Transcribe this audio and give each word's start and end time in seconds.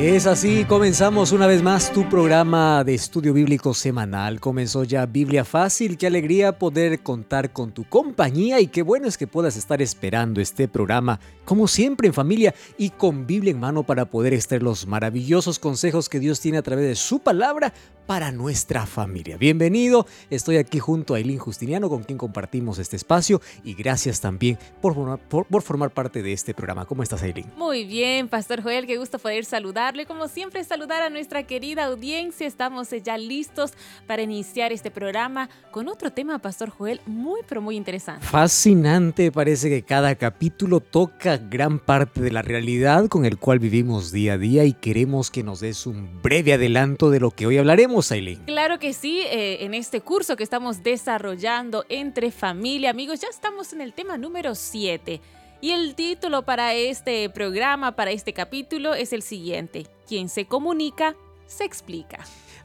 Es 0.00 0.28
así, 0.28 0.64
comenzamos 0.64 1.32
una 1.32 1.48
vez 1.48 1.60
más 1.60 1.92
tu 1.92 2.08
programa 2.08 2.84
de 2.84 2.94
estudio 2.94 3.32
bíblico 3.32 3.74
semanal. 3.74 4.38
Comenzó 4.38 4.84
ya 4.84 5.06
Biblia 5.06 5.44
Fácil, 5.44 5.98
qué 5.98 6.06
alegría 6.06 6.56
poder 6.56 7.02
contar 7.02 7.52
con 7.52 7.72
tu 7.72 7.82
compañía 7.82 8.60
y 8.60 8.68
qué 8.68 8.82
bueno 8.82 9.08
es 9.08 9.18
que 9.18 9.26
puedas 9.26 9.56
estar 9.56 9.82
esperando 9.82 10.40
este 10.40 10.68
programa, 10.68 11.18
como 11.44 11.66
siempre 11.66 12.06
en 12.06 12.14
familia 12.14 12.54
y 12.78 12.90
con 12.90 13.26
Biblia 13.26 13.50
en 13.50 13.58
mano 13.58 13.82
para 13.82 14.04
poder 14.04 14.34
extraer 14.34 14.62
los 14.62 14.86
maravillosos 14.86 15.58
consejos 15.58 16.08
que 16.08 16.20
Dios 16.20 16.38
tiene 16.38 16.58
a 16.58 16.62
través 16.62 16.86
de 16.86 16.94
su 16.94 17.18
palabra 17.18 17.74
para 18.08 18.32
nuestra 18.32 18.86
familia. 18.86 19.36
Bienvenido, 19.36 20.06
estoy 20.30 20.56
aquí 20.56 20.78
junto 20.78 21.12
a 21.12 21.18
Eileen 21.18 21.38
Justiniano 21.38 21.90
con 21.90 22.04
quien 22.04 22.16
compartimos 22.16 22.78
este 22.78 22.96
espacio 22.96 23.42
y 23.64 23.74
gracias 23.74 24.22
también 24.22 24.58
por 24.80 24.94
formar, 24.94 25.18
por, 25.28 25.62
formar 25.62 25.90
parte 25.90 26.22
de 26.22 26.32
este 26.32 26.54
programa. 26.54 26.86
¿Cómo 26.86 27.02
estás 27.02 27.22
Eileen? 27.22 27.52
Muy 27.58 27.84
bien, 27.84 28.28
Pastor 28.28 28.62
Joel, 28.62 28.86
qué 28.86 28.96
gusto 28.96 29.18
poder 29.18 29.44
saludarle. 29.44 30.06
Como 30.06 30.26
siempre, 30.26 30.64
saludar 30.64 31.02
a 31.02 31.10
nuestra 31.10 31.42
querida 31.42 31.84
audiencia. 31.84 32.46
Estamos 32.46 32.88
ya 33.04 33.18
listos 33.18 33.74
para 34.06 34.22
iniciar 34.22 34.72
este 34.72 34.90
programa 34.90 35.50
con 35.70 35.86
otro 35.88 36.10
tema, 36.10 36.38
Pastor 36.38 36.70
Joel, 36.70 37.02
muy 37.04 37.42
pero 37.46 37.60
muy 37.60 37.76
interesante. 37.76 38.24
Fascinante, 38.24 39.30
parece 39.30 39.68
que 39.68 39.82
cada 39.82 40.14
capítulo 40.14 40.80
toca 40.80 41.36
gran 41.36 41.78
parte 41.78 42.22
de 42.22 42.30
la 42.30 42.40
realidad 42.40 43.08
con 43.08 43.26
el 43.26 43.36
cual 43.36 43.58
vivimos 43.58 44.12
día 44.12 44.32
a 44.32 44.38
día 44.38 44.64
y 44.64 44.72
queremos 44.72 45.30
que 45.30 45.42
nos 45.42 45.60
des 45.60 45.86
un 45.86 46.22
breve 46.22 46.54
adelanto 46.54 47.10
de 47.10 47.20
lo 47.20 47.32
que 47.32 47.46
hoy 47.46 47.58
hablaremos 47.58 47.97
Claro 48.46 48.78
que 48.78 48.92
sí, 48.92 49.20
eh, 49.20 49.64
en 49.64 49.74
este 49.74 50.00
curso 50.00 50.36
que 50.36 50.44
estamos 50.44 50.82
desarrollando 50.82 51.84
entre 51.88 52.30
familia, 52.30 52.90
amigos, 52.90 53.20
ya 53.20 53.28
estamos 53.28 53.72
en 53.72 53.80
el 53.80 53.92
tema 53.92 54.18
número 54.18 54.54
7. 54.54 55.20
Y 55.60 55.72
el 55.72 55.94
título 55.94 56.42
para 56.42 56.74
este 56.74 57.28
programa, 57.30 57.96
para 57.96 58.12
este 58.12 58.32
capítulo, 58.32 58.94
es 58.94 59.12
el 59.12 59.22
siguiente. 59.22 59.86
Quien 60.06 60.28
se 60.28 60.44
comunica, 60.44 61.16
se 61.46 61.64
explica. 61.64 62.18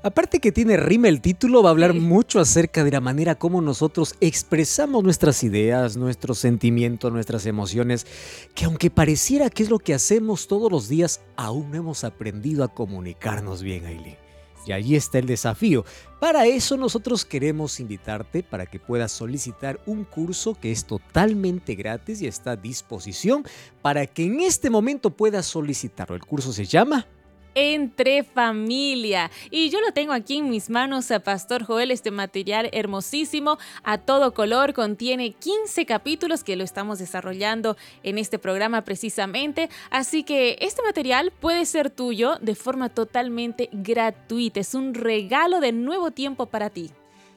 Aparte 0.03 0.40
que 0.40 0.52
tiene 0.52 0.75
rima 0.75 1.08
el 1.08 1.22
título, 1.22 1.64
va 1.64 1.70
a 1.70 1.72
hablar 1.72 1.94
mucho 1.94 2.42
acerca 2.42 2.84
de 2.84 2.92
la 2.92 3.00
manera 3.00 3.36
como 3.36 3.62
nosotros 3.62 4.16
expresamos 4.20 5.02
nuestras 5.02 5.44
ideas, 5.44 5.95
nuestros 5.95 6.40
sentimientos, 6.40 7.12
nuestras 7.12 7.45
emociones, 7.45 8.06
que 8.53 8.66
aunque 8.66 8.90
pareciera 8.92 9.50
que 9.50 9.64
es 9.64 9.70
lo 9.70 9.80
que 9.80 9.94
hacemos 9.94 10.47
todos 10.47 10.70
los 10.70 10.90
días, 10.90 11.22
aún 11.38 11.72
no 11.72 11.78
hemos 11.78 12.03
aprendido 12.03 12.66
a 12.66 12.73
comunicarnos 12.73 13.64
bien, 13.64 13.86
Aileen. 13.86 14.23
Y 14.66 14.72
ahí 14.72 14.95
está 14.95 15.19
el 15.19 15.25
desafío. 15.25 15.86
Para 16.19 16.45
eso 16.45 16.78
nosotros 16.78 17.25
queremos 17.25 17.80
invitarte 17.80 18.44
para 18.44 18.66
que 18.66 18.80
puedas 18.80 19.11
solicitar 19.11 19.80
un 19.86 20.06
curso 20.06 20.56
que 20.59 20.72
es 20.72 20.86
totalmente 20.86 21.75
gratis 21.75 22.22
y 22.22 22.28
está 22.28 22.52
a 22.52 22.56
disposición 22.56 23.44
para 23.81 24.08
que 24.08 24.25
en 24.25 24.39
este 24.39 24.69
momento 24.69 25.09
puedas 25.09 25.45
solicitarlo. 25.45 26.16
El 26.16 26.25
curso 26.25 26.53
se 26.53 26.66
llama 26.66 27.08
entre 27.56 28.23
familia. 28.23 29.32
Y 29.52 29.70
yo 29.70 29.82
lo 29.82 29.92
tengo 29.92 30.14
aquí 30.14 30.38
en 30.38 30.50
mis 30.50 30.70
manos 30.70 31.12
a 31.12 31.20
Pastor 31.20 31.64
Joel, 31.64 31.92
este 31.92 32.12
material 32.12 32.70
hermosísimo, 32.73 33.58
a 33.84 33.98
todo 33.98 34.34
color, 34.34 34.73
contiene 34.73 35.32
15 35.32 35.86
capítulos 35.86 36.44
que 36.44 36.56
lo 36.56 36.64
estamos 36.64 37.00
desarrollando 37.00 37.78
en 38.04 38.18
este 38.18 38.40
programa 38.40 38.84
precisamente. 38.84 39.69
Así 39.90 40.24
que 40.24 40.58
este 40.59 40.81
material 40.84 41.31
puede 41.31 41.66
ser 41.66 41.90
tuyo 41.90 42.38
de 42.41 42.56
forma 42.56 42.90
totalmente 42.90 43.70
gratuita. 43.72 44.59
Es 44.59 44.74
un 44.74 44.94
regalo 44.94 45.59
de 45.59 45.72
nuevo 45.72 46.12
tiempo 46.12 46.46
para 46.46 46.70
ti. 46.70 46.91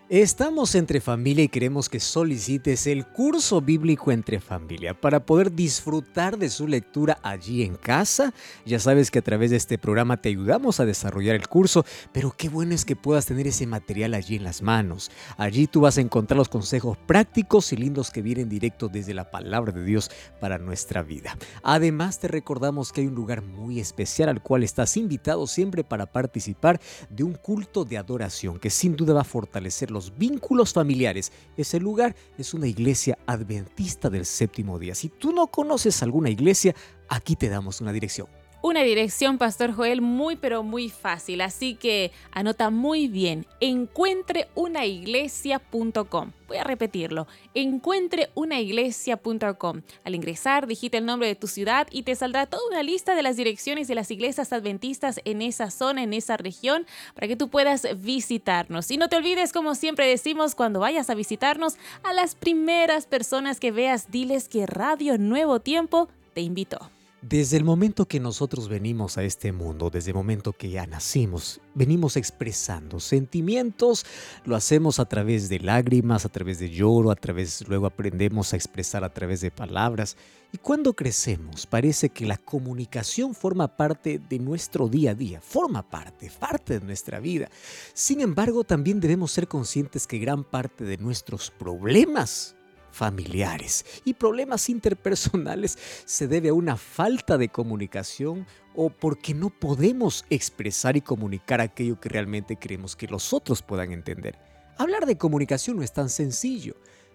Estamos 0.09 0.77
entre 0.77 1.00
familia 1.00 1.43
y 1.43 1.49
queremos 1.49 1.89
que 1.89 1.99
solicites 1.99 2.87
el 2.87 3.05
curso 3.05 3.61
bíblico 3.61 4.12
entre 4.12 4.39
familia 4.39 4.94
para 4.94 5.27
poder 5.27 5.53
disfrutar 5.53 6.39
de 6.39 6.49
su 6.49 6.69
lectura 6.69 7.19
allí 7.25 7.65
en 7.65 7.75
casa. 7.75 8.33
Ya 8.65 8.78
sabes 8.78 9.11
que 9.11 9.19
a 9.19 9.22
través 9.22 9.50
de 9.50 9.56
este 9.56 9.78
programa 9.78 10.16
te 10.16 10.28
ayudamos 10.28 10.78
a 10.78 10.84
desarrollar 10.84 11.34
el 11.34 11.49
curso, 11.49 11.84
pero 12.12 12.33
qué 12.39 12.49
bueno 12.49 12.72
es 12.72 12.84
que 12.84 12.95
puedas 12.95 13.27
tener 13.27 13.49
ese 13.49 13.66
material 13.66 14.15
allí 14.15 14.37
en 14.37 14.45
las 14.45 14.62
manos. 14.62 15.11
Allí 15.39 15.66
tú 15.66 15.81
vas 15.81 15.99
a 15.99 16.03
encontrar 16.03 16.39
los 16.39 16.49
consejos 16.49 16.97
prácticos 16.97 17.72
y 17.72 17.77
lindos 17.77 18.12
que 18.12 18.22
vienen 18.22 18.49
directo 18.49 18.89
desde 18.89 19.12
la 19.12 19.33
palabra 19.33 19.72
de 19.72 19.83
Dios 19.83 20.12
para 20.39 20.59
nuestra 20.59 21.03
vida. 21.03 21.37
Además 21.65 22.21
te 22.21 22.28
recordamos 22.28 22.93
que 22.93 23.00
hay 23.00 23.09
un 23.09 23.16
lugar 23.16 23.43
muy 23.43 23.81
especial 23.81 24.28
al 24.28 24.41
cual 24.41 24.62
estás 24.62 24.97
invitado 24.97 25.49
siempre 25.49 25.83
para 25.83 26.06
participar 26.06 26.81
de 27.11 27.25
un 27.25 27.34
culto 27.34 27.84
de 27.84 27.99
adoración 27.99 28.61
que 28.61 28.71
sin 28.71 28.95
duda 28.95 29.12
va 29.12 29.22
a 29.22 29.25
fortalecer 29.25 29.96
los 29.97 30.17
vínculos 30.19 30.75
familiares. 30.75 31.33
Ese 31.57 31.81
lugar 31.81 32.15
es 32.37 32.53
una 32.53 32.67
iglesia 32.67 33.19
adventista 33.27 34.11
del 34.11 34.27
séptimo 34.27 34.79
día. 34.79 34.95
Si 34.95 35.09
tú 35.09 35.33
no 35.33 35.47
conoces 35.47 36.03
alguna 36.03 36.29
iglesia, 36.29 36.75
aquí 37.09 37.34
te 37.34 37.49
damos 37.49 37.81
una 37.81 37.93
dirección. 37.93 38.29
Una 38.66 38.82
dirección, 38.82 39.38
Pastor 39.38 39.72
Joel, 39.72 40.00
muy 40.00 40.34
pero 40.34 40.65
muy 40.65 40.91
fácil, 40.91 41.41
así 41.41 41.77
que 41.77 42.10
anota 42.32 42.71
muy 42.71 43.06
bien, 43.06 43.47
encuentreunaiglesia.com. 43.60 46.32
Voy 46.49 46.56
a 46.56 46.65
repetirlo, 46.65 47.28
encuentreunaiglesia.com. 47.54 49.82
Al 50.03 50.16
ingresar, 50.16 50.66
digita 50.66 50.99
el 50.99 51.06
nombre 51.06 51.28
de 51.28 51.37
tu 51.37 51.47
ciudad 51.47 51.87
y 51.93 52.03
te 52.03 52.16
saldrá 52.16 52.47
toda 52.47 52.66
una 52.69 52.82
lista 52.82 53.15
de 53.15 53.22
las 53.22 53.37
direcciones 53.37 53.87
de 53.87 53.94
las 53.94 54.10
iglesias 54.10 54.53
adventistas 54.53 55.21
en 55.25 55.43
esa 55.43 55.71
zona, 55.71 56.03
en 56.03 56.12
esa 56.12 56.37
región, 56.37 56.88
para 57.15 57.28
que 57.28 57.37
tú 57.37 57.48
puedas 57.48 57.87
visitarnos. 58.03 58.91
Y 58.91 58.97
no 58.97 59.09
te 59.09 59.15
olvides, 59.15 59.53
como 59.53 59.77
siempre 59.77 60.09
decimos, 60.09 60.56
cuando 60.56 60.81
vayas 60.81 61.09
a 61.09 61.15
visitarnos, 61.15 61.77
a 62.03 62.12
las 62.12 62.34
primeras 62.34 63.06
personas 63.06 63.60
que 63.60 63.71
veas, 63.71 64.10
diles 64.10 64.48
que 64.48 64.66
Radio 64.66 65.19
Nuevo 65.19 65.60
Tiempo 65.60 66.09
te 66.34 66.41
invitó. 66.41 66.91
Desde 67.22 67.56
el 67.56 67.65
momento 67.65 68.04
que 68.04 68.21
nosotros 68.21 68.69
venimos 68.69 69.16
a 69.16 69.25
este 69.25 69.50
mundo, 69.50 69.88
desde 69.88 70.10
el 70.10 70.16
momento 70.16 70.53
que 70.53 70.69
ya 70.69 70.87
nacimos, 70.87 71.62
venimos 71.75 72.19
expresando 72.19 73.00
sentimientos, 73.00 74.04
lo 74.44 74.54
hacemos 74.54 75.00
a 75.00 75.06
través 75.06 75.49
de 75.49 75.59
lágrimas, 75.59 76.27
a 76.27 76.28
través 76.28 76.59
de 76.59 76.69
lloro, 76.69 77.10
a 77.10 77.16
través, 77.16 77.66
luego 77.69 77.87
aprendemos 77.87 78.53
a 78.53 78.56
expresar 78.56 79.03
a 79.03 79.15
través 79.15 79.41
de 79.41 79.50
palabras. 79.50 80.19
Y 80.53 80.59
cuando 80.59 80.93
crecemos, 80.93 81.66
parece 81.66 82.10
que 82.10 82.27
la 82.27 82.37
comunicación 82.37 83.34
forma 83.34 83.77
parte 83.77 84.19
de 84.19 84.38
nuestro 84.38 84.87
día 84.87 85.12
a 85.12 85.15
día, 85.15 85.41
forma 85.41 85.88
parte, 85.88 86.31
parte 86.38 86.78
de 86.78 86.87
nuestra 86.87 87.19
vida. 87.19 87.48
Sin 87.94 88.21
embargo, 88.21 88.62
también 88.62 89.00
debemos 89.00 89.33
ser 89.33 89.48
conscientes 89.48 90.06
que 90.06 90.19
gran 90.19 90.44
parte 90.44 90.84
de 90.84 90.98
nuestros 90.98 91.50
problemas 91.50 92.56
familiares 92.97 93.84
y 94.05 94.15
problemas 94.15 94.69
interpersonales 94.71 95.79
se 96.07 96.27
debe 96.27 96.49
a 96.49 96.55
una 96.55 96.77
falta 96.77 97.37
de 97.37 97.51
comunicación 97.51 98.47
o 98.75 98.91
porque 98.91 99.34
no 99.34 99.51
podemos 99.51 100.25
expresar 100.31 100.97
y 100.97 101.03
comunicar 101.03 101.61
aquello 101.61 102.01
que 102.01 102.09
realmente 102.09 102.57
queremos 102.57 102.97
que 102.97 103.07
los 103.07 103.33
otros 103.33 103.62
puedan 103.62 103.93
entender. 103.93 104.39
Hablar 104.79 105.07
de 105.07 105.19
comunicación 105.19 105.77
no 105.77 105.83
es 105.83 105.93
tan 105.93 106.09
sencillo 106.09 106.75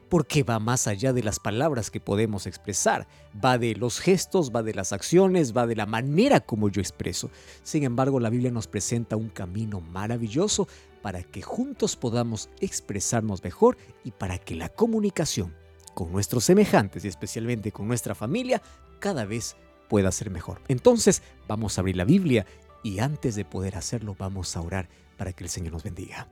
porque 0.10 0.44
va 0.44 0.60
más 0.60 0.88
allá 0.88 1.14
de 1.14 1.24
las 1.24 1.40
palabras 1.40 1.90
que 1.90 2.02
podemos 2.02 2.46
expresar, 2.46 3.08
va 3.44 3.58
de 3.58 3.76
los 3.76 4.00
gestos, 4.00 4.52
va 4.54 4.62
de 4.62 4.74
las 4.74 4.92
acciones, 4.92 5.56
va 5.56 5.66
de 5.66 5.78
la 5.78 5.86
manera 5.86 6.42
como 6.42 6.68
yo 6.68 6.82
expreso. 6.82 7.32
Sin 7.64 7.84
embargo, 7.84 8.20
la 8.20 8.30
Biblia 8.30 8.52
nos 8.52 8.68
presenta 8.68 9.16
un 9.16 9.30
camino 9.30 9.80
maravilloso 9.80 10.68
para 11.02 11.24
que 11.24 11.42
juntos 11.42 11.96
podamos 11.96 12.50
expresarnos 12.60 13.42
mejor 13.42 13.78
y 14.04 14.12
para 14.12 14.38
que 14.38 14.56
la 14.56 14.68
comunicación 14.68 15.56
con 15.94 16.12
nuestros 16.12 16.46
semejantes 16.46 17.06
y 17.06 17.08
especialmente 17.08 17.72
con 17.72 17.88
nuestra 17.88 18.16
familia 18.16 18.62
cada 19.00 19.26
vez 19.26 19.56
pueda 19.90 20.12
ser 20.12 20.30
mejor. 20.30 20.62
Entonces 20.68 21.22
vamos 21.48 21.78
a 21.78 21.82
abrir 21.82 21.98
la 21.98 22.06
Biblia 22.06 22.46
y 22.84 23.00
antes 23.00 23.36
de 23.36 23.46
poder 23.46 23.76
hacerlo 23.76 24.16
vamos 24.18 24.56
a 24.56 24.62
orar 24.62 24.90
para 25.18 25.34
que 25.34 25.44
el 25.44 25.50
Señor 25.50 25.74
nos 25.74 25.84
bendiga. 25.84 26.28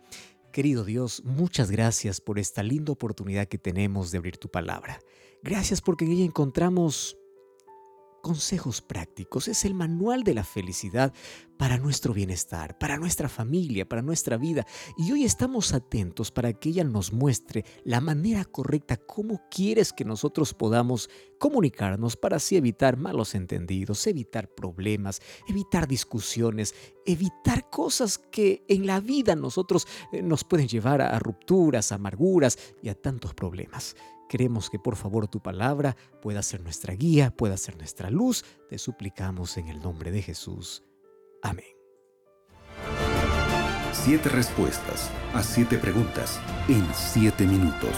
Querido 0.52 0.84
Dios, 0.84 1.24
muchas 1.26 1.70
gracias 1.70 2.22
por 2.22 2.40
esta 2.40 2.64
linda 2.64 2.92
oportunidad 2.92 3.48
que 3.48 3.60
tenemos 3.60 4.12
de 4.12 4.18
abrir 4.18 4.38
tu 4.38 4.50
palabra. 4.50 5.00
Gracias 5.44 5.80
porque 5.80 6.06
en 6.06 6.12
ella 6.12 6.26
encontramos 6.26 7.19
consejos 8.22 8.82
prácticos, 8.82 9.48
es 9.48 9.66
el 9.66 9.74
manual 9.74 10.24
de 10.24 10.34
la 10.34 10.44
felicidad 10.44 11.14
para 11.58 11.78
nuestro 11.78 12.14
bienestar, 12.14 12.78
para 12.78 12.98
nuestra 12.98 13.28
familia, 13.28 13.88
para 13.88 14.02
nuestra 14.02 14.38
vida. 14.38 14.66
Y 14.98 15.12
hoy 15.12 15.26
estamos 15.26 15.74
atentos 15.74 16.32
para 16.32 16.54
que 16.54 16.70
ella 16.70 16.84
nos 16.86 17.12
muestre 17.12 17.66
la 17.84 18.00
manera 18.00 18.46
correcta, 18.46 18.96
cómo 18.96 19.42
quieres 19.52 19.92
que 19.92 20.06
nosotros 20.06 20.54
podamos 20.54 21.10
comunicarnos 21.38 22.16
para 22.16 22.38
así 22.38 22.56
evitar 22.56 22.98
malos 22.98 23.36
entendidos, 23.36 24.08
evitar 24.08 24.48
problemas, 24.54 25.22
evitar 25.48 25.88
discusiones, 25.88 26.74
evitar 27.06 27.70
cosas 27.70 28.18
que 28.18 28.64
en 28.70 28.86
la 28.86 29.00
vida 29.00 29.36
nosotros 29.36 29.88
eh, 30.12 30.22
nos 30.22 30.44
pueden 30.44 30.68
llevar 30.68 31.02
a 31.02 31.20
rupturas, 31.20 31.92
amarguras 31.92 32.58
y 32.82 32.90
a 32.90 32.96
tantos 32.96 33.34
problemas. 33.34 33.96
Queremos 34.30 34.70
que 34.70 34.78
por 34.78 34.96
favor 34.96 35.28
tu 35.28 35.42
palabra 35.42 35.98
pueda 36.22 36.44
ser 36.44 36.62
nuestra 36.62 36.94
guía, 36.94 37.32
pueda 37.32 37.58
ser 37.58 37.76
nuestra 37.78 38.12
luz. 38.12 38.46
Te 38.70 38.78
suplicamos 38.78 39.58
en 39.58 39.68
el 39.70 39.82
nombre 39.82 40.12
de 40.12 40.22
Jesús. 40.22 40.84
Amén. 41.42 41.66
Siete 43.92 44.30
respuestas 44.30 45.10
a 45.34 45.42
siete 45.42 45.80
preguntas 45.80 46.40
en 46.68 46.88
siete 46.94 47.46
minutos. 47.46 47.96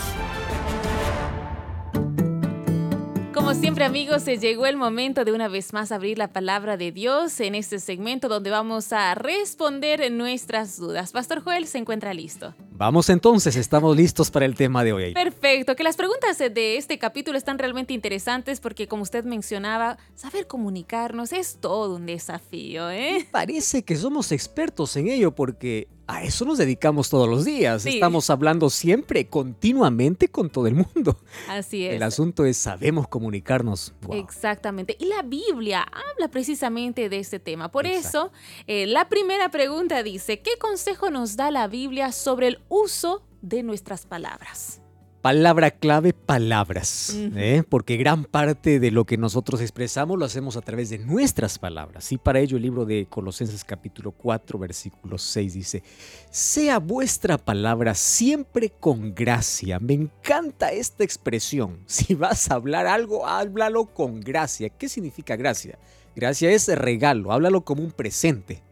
Como 3.52 3.60
siempre 3.60 3.84
amigos, 3.84 4.24
se 4.24 4.38
llegó 4.38 4.66
el 4.66 4.78
momento 4.78 5.26
de 5.26 5.34
una 5.34 5.50
vez 5.50 5.74
más 5.74 5.92
abrir 5.92 6.18
la 6.18 6.30
palabra 6.30 6.78
de 6.78 6.94
Dios 6.94 7.38
en 7.42 7.54
este 7.54 7.80
segmento 7.80 8.30
donde 8.30 8.50
vamos 8.50 8.94
a 8.94 9.14
responder 9.14 10.10
nuestras 10.10 10.78
dudas. 10.78 11.12
Pastor 11.12 11.44
Joel 11.44 11.68
se 11.68 11.78
encuentra 11.78 12.14
listo. 12.14 12.56
Vamos 12.72 13.10
entonces, 13.10 13.58
estamos 13.58 13.98
listos 13.98 14.32
para 14.32 14.46
el 14.46 14.56
tema 14.56 14.86
de 14.86 14.94
hoy. 14.94 15.14
Perfecto, 15.14 15.76
que 15.76 15.84
las 15.84 15.98
preguntas 15.98 16.38
de 16.38 16.78
este 16.78 16.98
capítulo 16.98 17.38
están 17.38 17.60
realmente 17.60 17.94
interesantes 17.94 18.62
porque 18.62 18.88
como 18.88 19.04
usted 19.04 19.26
mencionaba, 19.26 19.98
saber 20.16 20.48
comunicarnos 20.48 21.34
es 21.34 21.58
todo 21.60 21.98
un 21.98 22.06
desafío. 22.06 22.90
¿eh? 22.90 23.28
Parece 23.32 23.84
que 23.84 23.98
somos 23.98 24.32
expertos 24.32 24.96
en 24.96 25.10
ello 25.10 25.36
porque 25.36 25.90
a 26.12 26.24
eso 26.24 26.44
nos 26.44 26.58
dedicamos 26.58 27.10
todos 27.10 27.30
los 27.30 27.46
días. 27.46 27.86
Estamos 27.86 28.30
hablando 28.30 28.70
siempre, 28.70 29.28
continuamente 29.28 30.28
con 30.28 30.50
todo 30.50 30.68
el 30.68 30.76
mundo. 30.76 31.18
Así 31.48 31.86
es. 31.86 31.96
El 31.96 32.04
asunto 32.04 32.46
es, 32.46 32.58
sabemos 32.58 33.08
comunicarnos. 33.08 33.94
Exactamente. 34.12 34.98
Y 35.00 35.06
la 35.06 35.22
Biblia 35.22 35.84
habla 35.84 36.30
precisamente 36.30 37.08
de 37.08 37.20
este 37.20 37.40
tema. 37.40 37.72
Por 37.72 37.86
eso, 37.86 38.32
eh, 38.68 38.88
la 38.88 39.08
primera 39.08 39.50
pregunta 39.50 40.04
dice, 40.04 40.42
¿qué 40.42 40.58
consejo 40.60 41.10
nos 41.10 41.38
da 41.38 41.50
la 41.50 41.68
Biblia 41.68 42.12
sobre 42.12 42.48
el 42.48 42.60
uso 42.68 43.24
de 43.42 43.64
nuestras 43.64 44.06
palabras? 44.06 44.81
Palabra 45.22 45.70
clave, 45.70 46.14
palabras, 46.14 47.16
¿eh? 47.36 47.62
porque 47.70 47.96
gran 47.96 48.26
parte 48.26 48.80
de 48.80 48.90
lo 48.90 49.06
que 49.06 49.18
nosotros 49.18 49.62
expresamos 49.62 50.18
lo 50.18 50.26
hacemos 50.26 50.58
a 50.58 50.62
través 50.62 50.90
de 50.90 50.98
nuestras 50.98 51.60
palabras. 51.60 52.12
Y 52.12 52.18
para 52.18 52.40
ello 52.40 52.58
el 52.58 52.64
libro 52.64 52.86
de 52.86 53.06
Colosenses 53.06 53.64
capítulo 53.64 54.14
4, 54.14 54.58
versículo 54.58 55.20
6 55.20 55.54
dice, 55.54 55.84
sea 56.32 56.80
vuestra 56.80 57.38
palabra 57.38 57.94
siempre 57.94 58.72
con 58.72 59.14
gracia. 59.14 59.78
Me 59.78 59.94
encanta 59.94 60.72
esta 60.72 61.04
expresión. 61.04 61.82
Si 61.86 62.16
vas 62.16 62.50
a 62.50 62.56
hablar 62.56 62.88
algo, 62.88 63.28
háblalo 63.28 63.86
con 63.86 64.22
gracia. 64.22 64.70
¿Qué 64.70 64.90
significa 64.90 65.36
gracia? 65.36 65.78
Gracia 66.16 66.50
es 66.50 66.68
regalo, 66.68 67.32
háblalo 67.32 67.62
como 67.62 67.84
un 67.84 67.92
presente. 67.92 68.64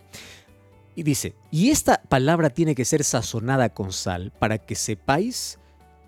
Y 0.96 1.04
dice, 1.04 1.36
y 1.52 1.70
esta 1.70 2.02
palabra 2.10 2.50
tiene 2.50 2.74
que 2.74 2.86
ser 2.86 3.04
sazonada 3.04 3.70
con 3.70 3.94
sal 3.94 4.32
para 4.40 4.58
que 4.58 4.74
sepáis 4.74 5.59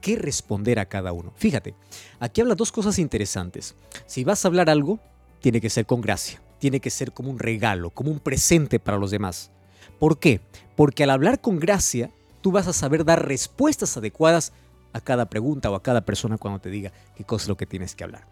qué 0.01 0.15
responder 0.17 0.79
a 0.79 0.85
cada 0.87 1.13
uno. 1.13 1.31
Fíjate, 1.35 1.75
aquí 2.19 2.41
habla 2.41 2.55
dos 2.55 2.71
cosas 2.71 2.99
interesantes. 2.99 3.75
Si 4.05 4.23
vas 4.23 4.43
a 4.43 4.47
hablar 4.47 4.69
algo, 4.69 4.99
tiene 5.39 5.61
que 5.61 5.69
ser 5.69 5.85
con 5.85 6.01
gracia, 6.01 6.41
tiene 6.59 6.79
que 6.79 6.89
ser 6.89 7.13
como 7.13 7.29
un 7.29 7.39
regalo, 7.39 7.91
como 7.91 8.11
un 8.11 8.19
presente 8.19 8.79
para 8.79 8.97
los 8.97 9.11
demás. 9.11 9.51
¿Por 9.99 10.19
qué? 10.19 10.41
Porque 10.75 11.03
al 11.03 11.11
hablar 11.11 11.39
con 11.39 11.59
gracia, 11.59 12.11
tú 12.41 12.51
vas 12.51 12.67
a 12.67 12.73
saber 12.73 13.05
dar 13.05 13.27
respuestas 13.27 13.95
adecuadas 13.95 14.51
a 14.93 14.99
cada 14.99 15.29
pregunta 15.29 15.71
o 15.71 15.75
a 15.75 15.83
cada 15.83 16.01
persona 16.01 16.37
cuando 16.37 16.59
te 16.59 16.69
diga 16.69 16.91
qué 17.15 17.23
cosa 17.23 17.43
es 17.43 17.49
lo 17.49 17.57
que 17.57 17.65
tienes 17.65 17.95
que 17.95 18.03
hablar. 18.03 18.27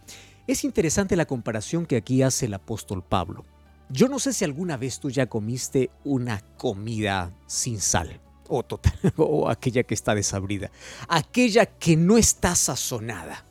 Es 0.48 0.64
interesante 0.64 1.16
la 1.16 1.26
comparación 1.26 1.86
que 1.86 1.96
aquí 1.96 2.24
hace 2.24 2.48
el 2.48 2.56
apóstol 2.56 3.04
Pablo. 3.04 3.46
Yo 3.90 4.08
no 4.08 4.20
sé 4.20 4.34
si 4.34 4.46
alguna 4.46 4.78
vez 4.78 5.00
tú 5.00 5.10
ya 5.10 5.28
comiste 5.28 5.90
una 6.04 6.42
comida 6.58 7.32
sin 7.48 7.80
sal 7.80 8.20
o 9.18 9.50
aquella 9.50 9.84
que 9.84 9.94
está 9.94 10.16
desabrida, 10.16 10.72
aquella 11.08 11.66
que 11.66 11.96
no 11.96 12.18
está 12.18 12.56
sazonada. 12.56 13.46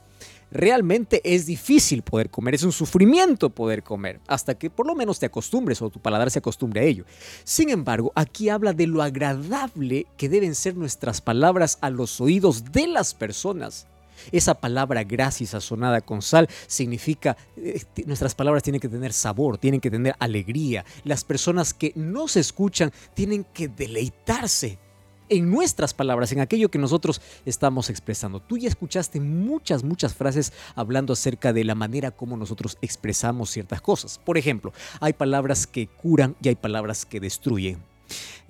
Realmente 0.50 1.20
es 1.24 1.44
difícil 1.44 2.02
poder 2.02 2.30
comer, 2.30 2.54
es 2.54 2.62
un 2.62 2.72
sufrimiento 2.72 3.50
poder 3.50 3.82
comer, 3.82 4.18
hasta 4.26 4.54
que 4.54 4.70
por 4.70 4.86
lo 4.86 4.94
menos 4.94 5.18
te 5.18 5.26
acostumbres 5.26 5.82
o 5.82 5.90
tu 5.90 6.00
paladar 6.00 6.30
se 6.30 6.38
acostumbre 6.38 6.80
a 6.80 6.84
ello. 6.84 7.04
Sin 7.44 7.68
embargo, 7.68 8.12
aquí 8.14 8.48
habla 8.48 8.72
de 8.72 8.86
lo 8.86 9.02
agradable 9.02 10.06
que 10.16 10.30
deben 10.30 10.54
ser 10.54 10.74
nuestras 10.74 11.20
palabras 11.20 11.76
a 11.82 11.90
los 11.90 12.18
oídos 12.20 12.72
de 12.72 12.86
las 12.86 13.12
personas. 13.12 13.86
Esa 14.32 14.54
palabra 14.54 15.04
gracia 15.04 15.46
sazonada 15.46 16.00
con 16.00 16.22
sal 16.22 16.48
significa, 16.66 17.36
eh, 17.56 17.82
nuestras 18.06 18.34
palabras 18.34 18.62
tienen 18.62 18.80
que 18.80 18.88
tener 18.88 19.12
sabor, 19.12 19.58
tienen 19.58 19.80
que 19.80 19.90
tener 19.90 20.16
alegría. 20.18 20.84
Las 21.04 21.24
personas 21.24 21.74
que 21.74 21.92
nos 21.94 22.36
escuchan 22.36 22.90
tienen 23.14 23.44
que 23.44 23.68
deleitarse 23.68 24.78
en 25.28 25.50
nuestras 25.50 25.94
palabras, 25.94 26.32
en 26.32 26.40
aquello 26.40 26.70
que 26.70 26.78
nosotros 26.78 27.20
estamos 27.44 27.90
expresando. 27.90 28.40
Tú 28.40 28.56
ya 28.56 28.68
escuchaste 28.68 29.20
muchas, 29.20 29.84
muchas 29.84 30.14
frases 30.14 30.52
hablando 30.74 31.12
acerca 31.12 31.52
de 31.52 31.64
la 31.64 31.74
manera 31.74 32.10
como 32.10 32.36
nosotros 32.36 32.78
expresamos 32.82 33.50
ciertas 33.50 33.80
cosas. 33.80 34.18
Por 34.18 34.38
ejemplo, 34.38 34.72
hay 35.00 35.12
palabras 35.12 35.66
que 35.66 35.86
curan 35.86 36.36
y 36.42 36.48
hay 36.48 36.56
palabras 36.56 37.06
que 37.06 37.20
destruyen. 37.20 37.82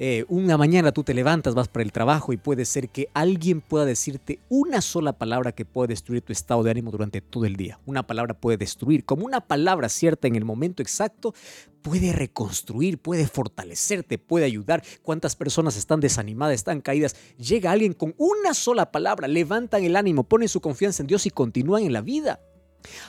Eh, 0.00 0.24
una 0.28 0.56
mañana 0.56 0.92
tú 0.92 1.02
te 1.02 1.12
levantas, 1.12 1.56
vas 1.56 1.66
para 1.66 1.82
el 1.82 1.90
trabajo 1.90 2.32
y 2.32 2.36
puede 2.36 2.64
ser 2.64 2.88
que 2.88 3.08
alguien 3.14 3.60
pueda 3.60 3.84
decirte 3.84 4.38
una 4.48 4.80
sola 4.80 5.12
palabra 5.12 5.50
que 5.50 5.64
puede 5.64 5.88
destruir 5.88 6.22
tu 6.22 6.32
estado 6.32 6.62
de 6.62 6.70
ánimo 6.70 6.92
durante 6.92 7.20
todo 7.20 7.46
el 7.46 7.56
día. 7.56 7.80
Una 7.84 8.06
palabra 8.06 8.34
puede 8.34 8.58
destruir, 8.58 9.04
como 9.04 9.26
una 9.26 9.40
palabra 9.40 9.88
cierta 9.88 10.28
en 10.28 10.36
el 10.36 10.44
momento 10.44 10.82
exacto, 10.82 11.34
puede 11.82 12.12
reconstruir, 12.12 12.98
puede 12.98 13.26
fortalecerte, 13.26 14.18
puede 14.18 14.44
ayudar. 14.44 14.84
¿Cuántas 15.02 15.34
personas 15.34 15.76
están 15.76 15.98
desanimadas, 15.98 16.54
están 16.54 16.80
caídas? 16.80 17.16
Llega 17.36 17.72
alguien 17.72 17.92
con 17.92 18.14
una 18.18 18.54
sola 18.54 18.92
palabra, 18.92 19.26
levantan 19.26 19.82
el 19.82 19.96
ánimo, 19.96 20.22
ponen 20.22 20.48
su 20.48 20.60
confianza 20.60 21.02
en 21.02 21.08
Dios 21.08 21.26
y 21.26 21.30
continúan 21.30 21.82
en 21.82 21.92
la 21.92 22.02
vida. 22.02 22.40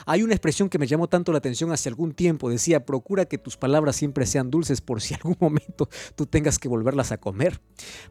Hay 0.06 0.22
una 0.22 0.34
expresión 0.34 0.68
que 0.68 0.78
me 0.78 0.86
llamó 0.86 1.08
tanto 1.08 1.32
la 1.32 1.38
atención 1.38 1.72
hace 1.72 1.88
algún 1.88 2.12
tiempo. 2.12 2.50
Decía, 2.50 2.84
procura 2.84 3.24
que 3.24 3.38
tus 3.38 3.56
palabras 3.56 3.96
siempre 3.96 4.26
sean 4.26 4.50
dulces 4.50 4.80
por 4.80 5.00
si 5.00 5.14
algún 5.22 5.36
momento 5.40 5.88
tú 6.14 6.26
tengas 6.26 6.58
que 6.58 6.68
volverlas 6.68 7.12
a 7.12 7.18
comer. 7.18 7.60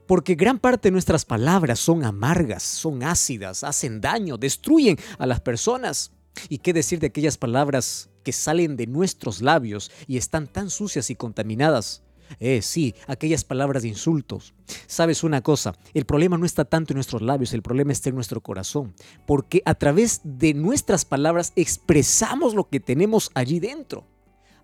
Porque 0.08 0.36
gran 0.36 0.60
parte 0.60 0.90
de 0.90 0.92
nuestras 0.92 1.26
palabras 1.26 1.80
son 1.80 2.04
amargas, 2.04 2.64
son 2.64 3.04
ácidas, 3.04 3.64
hacen 3.64 4.02
daño, 4.02 4.38
destruyen 4.38 4.98
a 5.18 5.26
las 5.26 5.42
personas. 5.42 6.12
¿Y 6.48 6.60
qué 6.60 6.74
decir 6.74 7.00
de 7.00 7.08
aquellas 7.08 7.38
palabras 7.38 8.10
que 8.24 8.32
salen 8.32 8.78
de 8.78 8.88
nuestros 8.88 9.42
labios 9.42 9.92
y 10.08 10.18
están 10.18 10.48
tan 10.48 10.70
sucias 10.70 11.10
y 11.10 11.16
contaminadas? 11.16 12.04
Eh, 12.40 12.62
sí, 12.62 12.96
aquellas 13.08 13.44
palabras 13.44 13.84
de 13.84 13.90
insultos. 13.90 14.54
Sabes 14.88 15.24
una 15.24 15.42
cosa, 15.42 15.76
el 15.94 16.06
problema 16.06 16.38
no 16.38 16.46
está 16.46 16.66
tanto 16.66 16.94
en 16.94 16.98
nuestros 16.98 17.22
labios, 17.22 17.54
el 17.54 17.62
problema 17.62 17.92
está 17.92 18.10
en 18.10 18.16
nuestro 18.16 18.42
corazón, 18.42 18.94
porque 19.26 19.62
a 19.66 19.76
través 19.76 20.22
de 20.24 20.54
nuestras 20.54 21.06
palabras 21.06 21.54
expresamos 21.56 22.54
lo 22.54 22.70
que 22.70 22.80
tenemos 22.80 23.32
allí 23.34 23.60
dentro. 23.60 24.06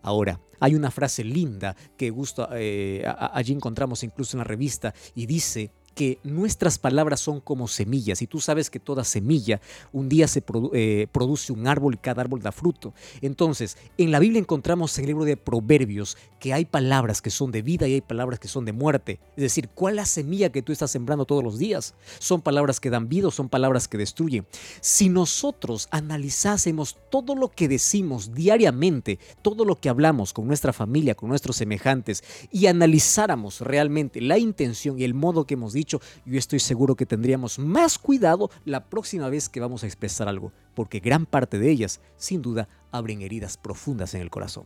Ahora, 0.02 0.40
hay 0.60 0.76
una 0.76 0.92
frase 0.92 1.24
linda 1.24 1.76
que 1.98 2.12
gusta, 2.12 2.50
eh, 2.54 3.04
allí 3.34 3.54
encontramos 3.54 4.04
incluso 4.04 4.38
en 4.38 4.40
la 4.40 4.44
revista 4.44 4.94
y 5.16 5.26
dice, 5.26 5.72
que 5.96 6.20
nuestras 6.24 6.78
palabras 6.78 7.22
son 7.22 7.40
como 7.40 7.68
semillas 7.68 8.22
y 8.22 8.28
tú 8.28 8.40
sabes 8.40 8.70
que 8.70 8.80
toda 8.80 9.04
semilla 9.04 9.62
un 9.94 10.10
día 10.10 10.28
se 10.28 10.44
eh, 10.74 11.08
produce 11.12 11.54
un 11.54 11.68
árbol 11.68 11.96
y 11.96 11.98
cada 11.98 12.22
árbol 12.22 12.42
da 12.42 12.52
fruto. 12.52 12.94
Entonces, 13.22 13.78
en 13.98 14.12
la 14.12 14.20
Biblia 14.20 14.40
encontramos 14.40 14.98
en 14.98 15.06
el 15.06 15.08
libro 15.08 15.24
de 15.24 15.38
Proverbios 15.38 16.18
que 16.40 16.54
hay 16.54 16.66
palabras 16.66 17.22
que 17.22 17.30
son 17.30 17.52
de 17.52 17.62
vida 17.62 17.88
y 17.88 17.94
hay 17.94 18.02
palabras 18.02 18.40
que 18.40 18.50
son 18.50 18.66
de 18.66 18.74
muerte. 18.74 19.20
Es 19.38 19.44
decir, 19.44 19.70
¿cuál 19.70 19.94
es 19.94 19.96
la 19.96 20.06
semilla 20.06 20.52
que 20.52 20.62
tú 20.62 20.74
estás 20.74 20.92
sembrando 20.92 21.26
todos 21.26 21.44
los 21.44 21.58
días? 21.58 21.96
¿Son 22.20 22.42
palabras 22.42 22.80
que 22.80 22.90
dan 22.90 23.08
vida 23.08 23.30
o 23.30 23.32
son 23.32 23.48
palabras 23.48 23.88
que 23.88 23.98
destruyen? 23.98 24.46
Si 24.82 25.08
nosotros 25.08 25.88
analizásemos 25.92 26.98
todo 27.10 27.36
lo 27.36 27.50
que 27.50 27.70
decimos 27.70 28.34
diariamente, 28.34 29.18
todo 29.42 29.64
lo 29.64 29.78
que 29.78 29.90
hablamos 29.90 30.34
con 30.34 30.46
nuestra 30.46 30.74
familia, 30.74 31.16
con 31.16 31.30
nuestros 31.30 31.56
semejantes 31.56 32.24
y 32.52 32.68
analizáramos 32.68 33.62
realmente 33.62 34.20
la 34.20 34.38
intención 34.38 35.00
y 35.00 35.04
el 35.04 35.14
modo 35.14 35.46
que 35.46 35.54
hemos 35.54 35.74
dicho, 35.74 35.85
yo 35.86 36.00
estoy 36.26 36.60
seguro 36.60 36.96
que 36.96 37.06
tendríamos 37.06 37.60
más 37.60 37.98
cuidado 37.98 38.50
la 38.66 38.86
próxima 38.86 39.30
vez 39.30 39.50
que 39.50 39.60
vamos 39.60 39.84
a 39.84 39.88
expresar 39.88 40.28
algo, 40.28 40.52
porque 40.74 41.00
gran 41.00 41.26
parte 41.26 41.60
de 41.60 41.70
ellas, 41.70 42.02
sin 42.18 42.42
duda, 42.42 42.68
abren 42.92 43.22
heridas 43.22 43.58
profundas 43.58 44.14
en 44.14 44.22
el 44.22 44.30
corazón. 44.30 44.66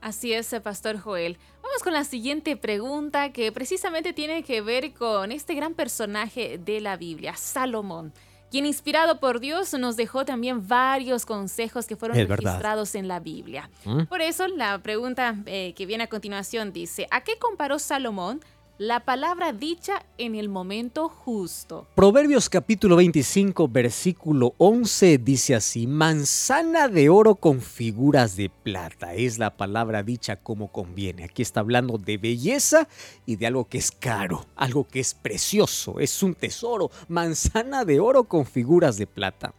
Así 0.00 0.34
es, 0.34 0.54
Pastor 0.62 0.98
Joel. 0.98 1.38
Vamos 1.62 1.82
con 1.82 1.94
la 1.94 2.04
siguiente 2.04 2.58
pregunta 2.58 3.32
que 3.32 3.50
precisamente 3.52 4.12
tiene 4.12 4.42
que 4.42 4.60
ver 4.60 4.92
con 4.92 5.32
este 5.32 5.54
gran 5.54 5.74
personaje 5.74 6.58
de 6.62 6.80
la 6.80 6.96
Biblia, 6.96 7.34
Salomón 7.36 8.12
quien 8.54 8.66
inspirado 8.66 9.18
por 9.18 9.40
Dios 9.40 9.74
nos 9.74 9.96
dejó 9.96 10.24
también 10.24 10.68
varios 10.68 11.26
consejos 11.26 11.86
que 11.86 11.96
fueron 11.96 12.16
registrados 12.16 12.94
en 12.94 13.08
la 13.08 13.18
Biblia. 13.18 13.68
¿Mm? 13.84 14.04
Por 14.04 14.20
eso 14.20 14.46
la 14.46 14.78
pregunta 14.78 15.34
eh, 15.46 15.74
que 15.74 15.86
viene 15.86 16.04
a 16.04 16.06
continuación 16.06 16.72
dice, 16.72 17.08
¿a 17.10 17.22
qué 17.22 17.36
comparó 17.36 17.80
Salomón 17.80 18.40
la 18.78 19.04
palabra 19.04 19.52
dicha 19.52 20.04
en 20.18 20.34
el 20.34 20.48
momento 20.48 21.08
justo. 21.08 21.86
Proverbios 21.94 22.48
capítulo 22.48 22.96
25, 22.96 23.68
versículo 23.68 24.54
11 24.58 25.18
dice 25.18 25.54
así, 25.54 25.86
manzana 25.86 26.88
de 26.88 27.08
oro 27.08 27.36
con 27.36 27.60
figuras 27.60 28.36
de 28.36 28.50
plata. 28.50 29.14
Es 29.14 29.38
la 29.38 29.56
palabra 29.56 30.02
dicha 30.02 30.36
como 30.36 30.72
conviene. 30.72 31.24
Aquí 31.24 31.42
está 31.42 31.60
hablando 31.60 31.98
de 31.98 32.18
belleza 32.18 32.88
y 33.26 33.36
de 33.36 33.46
algo 33.46 33.66
que 33.66 33.78
es 33.78 33.92
caro, 33.92 34.44
algo 34.56 34.88
que 34.88 34.98
es 34.98 35.14
precioso, 35.14 36.00
es 36.00 36.22
un 36.22 36.34
tesoro. 36.34 36.90
Manzana 37.06 37.84
de 37.84 38.00
oro 38.00 38.24
con 38.24 38.44
figuras 38.44 38.96
de 38.96 39.06
plata. 39.06 39.54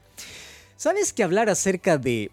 ¿Sabes 0.75 1.13
que 1.13 1.23
hablar 1.23 1.49
acerca 1.49 1.97
de 1.97 2.31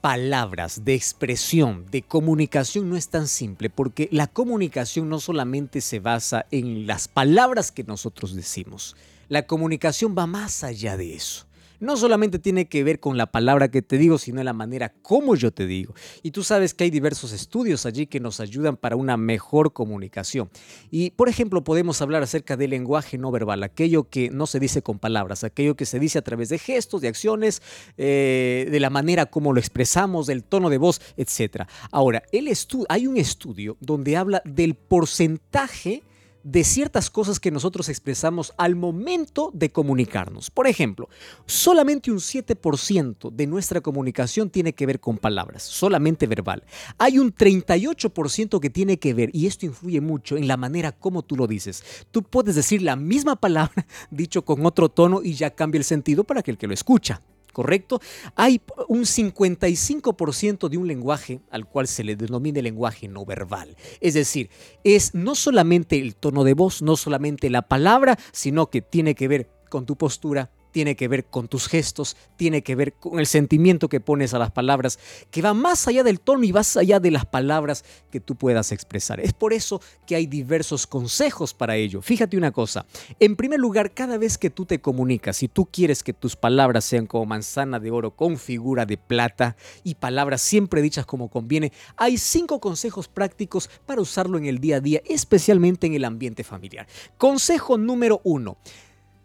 palabras, 0.00 0.84
de 0.84 0.94
expresión, 0.94 1.86
de 1.90 2.02
comunicación 2.02 2.88
no 2.88 2.96
es 2.96 3.08
tan 3.08 3.28
simple, 3.28 3.70
porque 3.70 4.08
la 4.12 4.26
comunicación 4.26 5.08
no 5.08 5.20
solamente 5.20 5.80
se 5.80 6.00
basa 6.00 6.46
en 6.50 6.86
las 6.86 7.08
palabras 7.08 7.72
que 7.72 7.84
nosotros 7.84 8.34
decimos, 8.34 8.96
la 9.28 9.46
comunicación 9.46 10.14
va 10.16 10.26
más 10.26 10.64
allá 10.64 10.96
de 10.96 11.14
eso 11.14 11.49
no 11.80 11.96
solamente 11.96 12.38
tiene 12.38 12.66
que 12.66 12.84
ver 12.84 13.00
con 13.00 13.16
la 13.16 13.26
palabra 13.26 13.70
que 13.70 13.82
te 13.82 13.98
digo, 13.98 14.18
sino 14.18 14.42
la 14.44 14.52
manera 14.52 14.92
como 15.02 15.34
yo 15.34 15.50
te 15.50 15.66
digo. 15.66 15.94
Y 16.22 16.30
tú 16.30 16.44
sabes 16.44 16.74
que 16.74 16.84
hay 16.84 16.90
diversos 16.90 17.32
estudios 17.32 17.86
allí 17.86 18.06
que 18.06 18.20
nos 18.20 18.40
ayudan 18.40 18.76
para 18.76 18.96
una 18.96 19.16
mejor 19.16 19.72
comunicación. 19.72 20.50
Y, 20.90 21.10
por 21.10 21.28
ejemplo, 21.28 21.64
podemos 21.64 22.00
hablar 22.02 22.22
acerca 22.22 22.56
del 22.56 22.70
lenguaje 22.70 23.18
no 23.18 23.30
verbal, 23.30 23.62
aquello 23.62 24.08
que 24.08 24.30
no 24.30 24.46
se 24.46 24.60
dice 24.60 24.82
con 24.82 24.98
palabras, 24.98 25.44
aquello 25.44 25.74
que 25.74 25.86
se 25.86 25.98
dice 25.98 26.18
a 26.18 26.22
través 26.22 26.50
de 26.50 26.58
gestos, 26.58 27.00
de 27.00 27.08
acciones, 27.08 27.62
eh, 27.96 28.68
de 28.70 28.80
la 28.80 28.90
manera 28.90 29.26
como 29.26 29.52
lo 29.52 29.60
expresamos, 29.60 30.26
del 30.26 30.44
tono 30.44 30.70
de 30.70 30.78
voz, 30.78 31.00
etc. 31.16 31.64
Ahora, 31.90 32.22
el 32.32 32.50
hay 32.88 33.06
un 33.06 33.16
estudio 33.16 33.76
donde 33.80 34.16
habla 34.16 34.42
del 34.44 34.74
porcentaje 34.74 36.02
de 36.42 36.64
ciertas 36.64 37.10
cosas 37.10 37.40
que 37.40 37.50
nosotros 37.50 37.88
expresamos 37.88 38.52
al 38.56 38.76
momento 38.76 39.50
de 39.52 39.70
comunicarnos. 39.70 40.50
Por 40.50 40.66
ejemplo, 40.66 41.08
solamente 41.46 42.10
un 42.10 42.18
7% 42.18 43.30
de 43.30 43.46
nuestra 43.46 43.80
comunicación 43.80 44.50
tiene 44.50 44.72
que 44.72 44.86
ver 44.86 45.00
con 45.00 45.18
palabras, 45.18 45.62
solamente 45.62 46.26
verbal. 46.26 46.64
Hay 46.98 47.18
un 47.18 47.34
38% 47.34 48.60
que 48.60 48.70
tiene 48.70 48.98
que 48.98 49.14
ver, 49.14 49.30
y 49.32 49.46
esto 49.46 49.66
influye 49.66 50.00
mucho 50.00 50.36
en 50.36 50.48
la 50.48 50.56
manera 50.56 50.92
como 50.92 51.22
tú 51.22 51.36
lo 51.36 51.46
dices. 51.46 51.84
Tú 52.10 52.22
puedes 52.22 52.54
decir 52.54 52.82
la 52.82 52.96
misma 52.96 53.36
palabra 53.36 53.86
dicho 54.10 54.44
con 54.44 54.64
otro 54.66 54.88
tono 54.88 55.20
y 55.22 55.34
ya 55.34 55.50
cambia 55.50 55.78
el 55.78 55.84
sentido 55.84 56.24
para 56.24 56.40
aquel 56.40 56.58
que 56.58 56.66
lo 56.66 56.74
escucha. 56.74 57.20
¿Correcto? 57.60 58.00
Hay 58.36 58.62
un 58.88 59.02
55% 59.02 60.70
de 60.70 60.78
un 60.78 60.88
lenguaje 60.88 61.42
al 61.50 61.66
cual 61.66 61.88
se 61.88 62.02
le 62.04 62.16
denomina 62.16 62.62
lenguaje 62.62 63.06
no 63.06 63.26
verbal. 63.26 63.76
Es 64.00 64.14
decir, 64.14 64.48
es 64.82 65.14
no 65.14 65.34
solamente 65.34 66.00
el 66.00 66.16
tono 66.16 66.42
de 66.42 66.54
voz, 66.54 66.80
no 66.80 66.96
solamente 66.96 67.50
la 67.50 67.60
palabra, 67.60 68.18
sino 68.32 68.70
que 68.70 68.80
tiene 68.80 69.14
que 69.14 69.28
ver 69.28 69.50
con 69.68 69.84
tu 69.84 69.96
postura, 69.96 70.50
tiene 70.70 70.96
que 70.96 71.08
ver 71.08 71.24
con 71.24 71.48
tus 71.48 71.68
gestos, 71.68 72.16
tiene 72.36 72.62
que 72.62 72.74
ver 72.74 72.94
con 72.94 73.18
el 73.18 73.26
sentimiento 73.26 73.88
que 73.88 74.00
pones 74.00 74.34
a 74.34 74.38
las 74.38 74.50
palabras, 74.50 74.98
que 75.30 75.42
va 75.42 75.54
más 75.54 75.86
allá 75.88 76.02
del 76.02 76.20
tono 76.20 76.44
y 76.44 76.52
más 76.52 76.76
allá 76.76 77.00
de 77.00 77.10
las 77.10 77.26
palabras 77.26 77.84
que 78.10 78.20
tú 78.20 78.36
puedas 78.36 78.72
expresar. 78.72 79.20
Es 79.20 79.32
por 79.32 79.52
eso 79.52 79.80
que 80.06 80.16
hay 80.16 80.26
diversos 80.26 80.86
consejos 80.86 81.54
para 81.54 81.76
ello. 81.76 82.02
Fíjate 82.02 82.36
una 82.36 82.52
cosa, 82.52 82.86
en 83.18 83.36
primer 83.36 83.60
lugar, 83.60 83.92
cada 83.92 84.18
vez 84.18 84.38
que 84.38 84.50
tú 84.50 84.66
te 84.66 84.80
comunicas, 84.80 85.36
si 85.36 85.48
tú 85.48 85.66
quieres 85.66 86.02
que 86.02 86.12
tus 86.12 86.36
palabras 86.36 86.84
sean 86.84 87.06
como 87.06 87.26
manzana 87.26 87.78
de 87.78 87.90
oro 87.90 88.12
con 88.12 88.38
figura 88.38 88.86
de 88.86 88.96
plata 88.96 89.56
y 89.84 89.94
palabras 89.94 90.42
siempre 90.42 90.82
dichas 90.82 91.06
como 91.06 91.28
conviene, 91.28 91.72
hay 91.96 92.18
cinco 92.18 92.60
consejos 92.60 93.08
prácticos 93.08 93.68
para 93.86 94.00
usarlo 94.00 94.38
en 94.38 94.46
el 94.46 94.58
día 94.58 94.76
a 94.76 94.80
día, 94.80 95.02
especialmente 95.06 95.86
en 95.86 95.94
el 95.94 96.04
ambiente 96.04 96.44
familiar. 96.44 96.86
Consejo 97.18 97.78
número 97.78 98.20
uno 98.24 98.56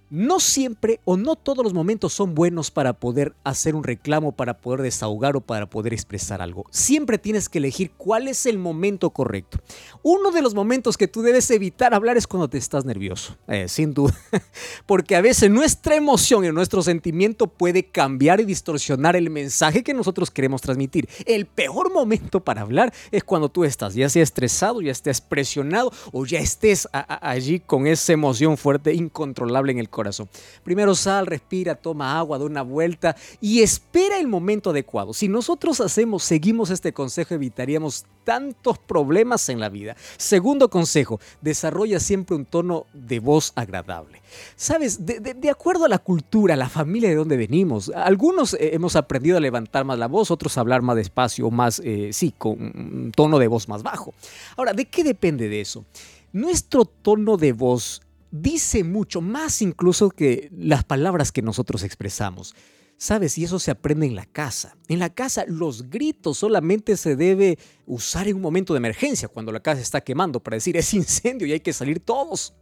no 0.09 0.39
siempre 0.39 1.00
o 1.05 1.17
no 1.17 1.35
todos 1.35 1.63
los 1.63 1.74
momentos 1.74 2.13
son 2.13 2.35
buenos 2.35 2.71
para 2.71 2.93
poder 2.93 3.33
hacer 3.43 3.75
un 3.75 3.83
reclamo, 3.83 4.31
para 4.31 4.57
poder 4.57 4.81
desahogar 4.81 5.35
o 5.35 5.41
para 5.41 5.69
poder 5.69 5.93
expresar 5.93 6.41
algo. 6.41 6.65
Siempre 6.71 7.17
tienes 7.17 7.50
que 7.50 7.57
elegir 7.57 7.91
cuál 7.97 8.27
es 8.27 8.45
el 8.45 8.57
momento 8.57 9.09
correcto. 9.09 9.59
Uno 10.03 10.31
de 10.31 10.41
los 10.41 10.53
momentos 10.53 10.97
que 10.97 11.07
tú 11.07 11.21
debes 11.21 11.50
evitar 11.51 11.93
hablar 11.93 12.17
es 12.17 12.27
cuando 12.27 12.50
te 12.50 12.57
estás 12.57 12.85
nervioso, 12.85 13.38
eh, 13.47 13.67
sin 13.67 13.93
duda, 13.93 14.13
porque 14.85 15.15
a 15.15 15.21
veces 15.21 15.50
nuestra 15.50 15.95
emoción 15.95 16.45
y 16.45 16.51
nuestro 16.51 16.81
sentimiento 16.81 17.47
puede 17.47 17.83
cambiar 17.83 18.39
y 18.39 18.45
distorsionar 18.45 19.15
el 19.15 19.29
mensaje 19.29 19.83
que 19.83 19.93
nosotros 19.93 20.31
queremos 20.31 20.62
transmitir. 20.62 21.09
El 21.25 21.45
peor 21.45 21.91
momento 21.91 22.39
para 22.39 22.62
hablar 22.62 22.93
es 23.12 23.24
cuando 23.24 23.50
tú 23.50 23.63
estás 23.63 23.95
ya 23.95 24.09
sea 24.09 24.24
estresado, 24.24 24.81
ya 24.81 24.91
estés 24.91 25.21
presionado 25.21 25.91
o 26.12 26.25
ya 26.25 26.39
estés 26.39 26.88
allí 26.91 27.59
con 27.59 27.88
esa 27.88 28.13
emoción 28.13 28.57
fuerte, 28.57 28.93
incontrolable 28.93 29.71
en 29.71 29.79
el 29.79 29.89
corazón. 29.96 30.28
Primero 30.62 30.94
sal, 30.94 31.25
respira, 31.25 31.74
toma 31.74 32.20
agua, 32.20 32.38
da 32.38 32.44
una 32.44 32.62
vuelta 32.62 33.16
y 33.40 33.62
espera 33.62 34.20
el 34.20 34.28
momento 34.28 34.72
adecuado. 34.72 35.14
Si 35.14 35.30
nosotros 35.30 35.80
hacemos, 35.80 36.24
seguimos 36.24 36.70
este 36.70 36.92
consejo, 36.92 37.34
evitaríamos 37.34 38.06
tantos 38.25 38.78
problemas 38.78 39.48
en 39.48 39.62
la 39.62 39.70
vida. 39.70 39.96
Segundo 40.18 40.70
consejo, 40.70 41.22
desarrolla 41.42 42.02
siempre 42.02 42.36
un 42.36 42.44
tono 42.44 42.88
de 42.94 43.20
voz 43.20 43.54
agradable. 43.56 44.22
Sabes, 44.58 45.06
de, 45.06 45.50
acuerdo 45.50 45.86
a 45.86 45.90
la 45.90 46.00
cultura, 46.00 46.58
la 46.58 46.68
familia 46.68 47.08
de 47.08 47.16
donde 47.16 47.38
venimos, 47.38 47.90
algunos 47.96 48.56
eh, 48.56 48.72
hemos 48.74 48.98
aprendido 48.98 49.38
a 49.38 49.40
levantar 49.40 49.86
más 49.86 49.98
la 49.98 50.08
voz, 50.08 50.30
otros 50.30 50.58
a 50.58 50.62
hablar 50.62 50.82
más 50.82 50.98
despacio, 50.98 51.50
más, 51.52 51.82
eh, 51.86 52.10
sí, 52.12 52.34
con 52.38 52.60
un 52.60 53.14
tono 53.16 53.40
de 53.40 53.48
voz 53.48 53.70
más 53.70 53.82
bajo. 53.82 54.14
Ahora, 54.58 54.74
¿de 54.74 54.86
qué 54.86 55.06
depende 55.06 55.48
de 55.48 55.62
eso? 55.62 55.86
Nuestro 56.34 56.84
tono 56.84 57.38
de 57.38 57.54
voz 57.54 58.02
dice 58.42 58.84
mucho, 58.84 59.22
más 59.22 59.62
incluso 59.62 60.10
que 60.10 60.50
las 60.56 60.84
palabras 60.84 61.32
que 61.32 61.42
nosotros 61.42 61.84
expresamos. 61.84 62.56
¿Sabes? 62.98 63.38
Y 63.38 63.44
eso 63.44 63.60
se 63.60 63.72
aprende 63.72 64.06
en 64.06 64.15
la 64.15 64.25
casa. 64.25 64.77
En 64.88 65.00
la 65.00 65.10
casa 65.10 65.44
los 65.48 65.89
gritos 65.89 66.38
solamente 66.38 66.96
se 66.96 67.18
debe 67.18 67.60
usar 67.86 68.27
en 68.27 68.36
un 68.36 68.42
momento 68.42 68.74
de 68.74 68.77
emergencia, 68.77 69.27
cuando 69.27 69.51
la 69.51 69.60
casa 69.60 69.82
está 69.82 70.01
quemando, 70.01 70.42
para 70.42 70.56
decir 70.56 70.77
es 70.77 70.94
incendio 70.94 71.48
y 71.48 71.54
hay 71.54 71.60
que 71.60 71.74
salir 71.74 72.00
todos. 72.00 72.54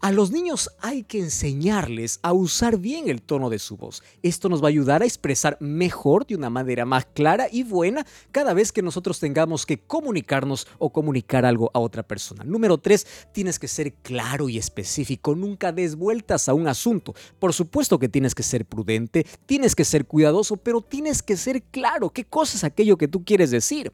A 0.00 0.12
los 0.12 0.30
niños 0.30 0.70
hay 0.80 1.02
que 1.02 1.18
enseñarles 1.18 2.20
a 2.22 2.32
usar 2.32 2.78
bien 2.78 3.08
el 3.08 3.22
tono 3.22 3.50
de 3.50 3.58
su 3.58 3.76
voz. 3.76 4.02
Esto 4.22 4.48
nos 4.48 4.62
va 4.62 4.66
a 4.66 4.70
ayudar 4.70 5.02
a 5.02 5.06
expresar 5.06 5.56
mejor, 5.60 6.26
de 6.26 6.36
una 6.36 6.50
manera 6.50 6.84
más 6.84 7.06
clara 7.06 7.48
y 7.50 7.62
buena, 7.62 8.06
cada 8.32 8.54
vez 8.54 8.72
que 8.72 8.82
nosotros 8.82 9.20
tengamos 9.20 9.66
que 9.66 9.78
comunicarnos 9.78 10.66
o 10.78 10.92
comunicar 10.92 11.44
algo 11.44 11.70
a 11.74 11.78
otra 11.78 12.02
persona. 12.02 12.44
Número 12.44 12.78
tres, 12.78 13.06
tienes 13.32 13.58
que 13.58 13.68
ser 13.68 13.94
claro 13.94 14.48
y 14.48 14.58
específico. 14.58 15.34
Nunca 15.34 15.72
des 15.72 15.96
vueltas 15.96 16.48
a 16.48 16.54
un 16.54 16.68
asunto. 16.68 17.14
Por 17.38 17.52
supuesto 17.52 17.98
que 17.98 18.08
tienes 18.08 18.34
que 18.34 18.42
ser 18.42 18.64
prudente, 18.64 19.26
tienes 19.46 19.74
que 19.74 19.84
ser 19.84 20.06
cuidadoso, 20.06 20.56
pero 20.56 20.80
tienes 20.80 21.22
que 21.22 21.36
ser 21.36 21.62
claro 21.64 22.10
qué 22.10 22.24
cosa 22.24 22.56
es 22.56 22.64
aquello 22.64 22.96
que 22.96 23.08
tú 23.08 23.24
quieres 23.24 23.50
decir. 23.50 23.92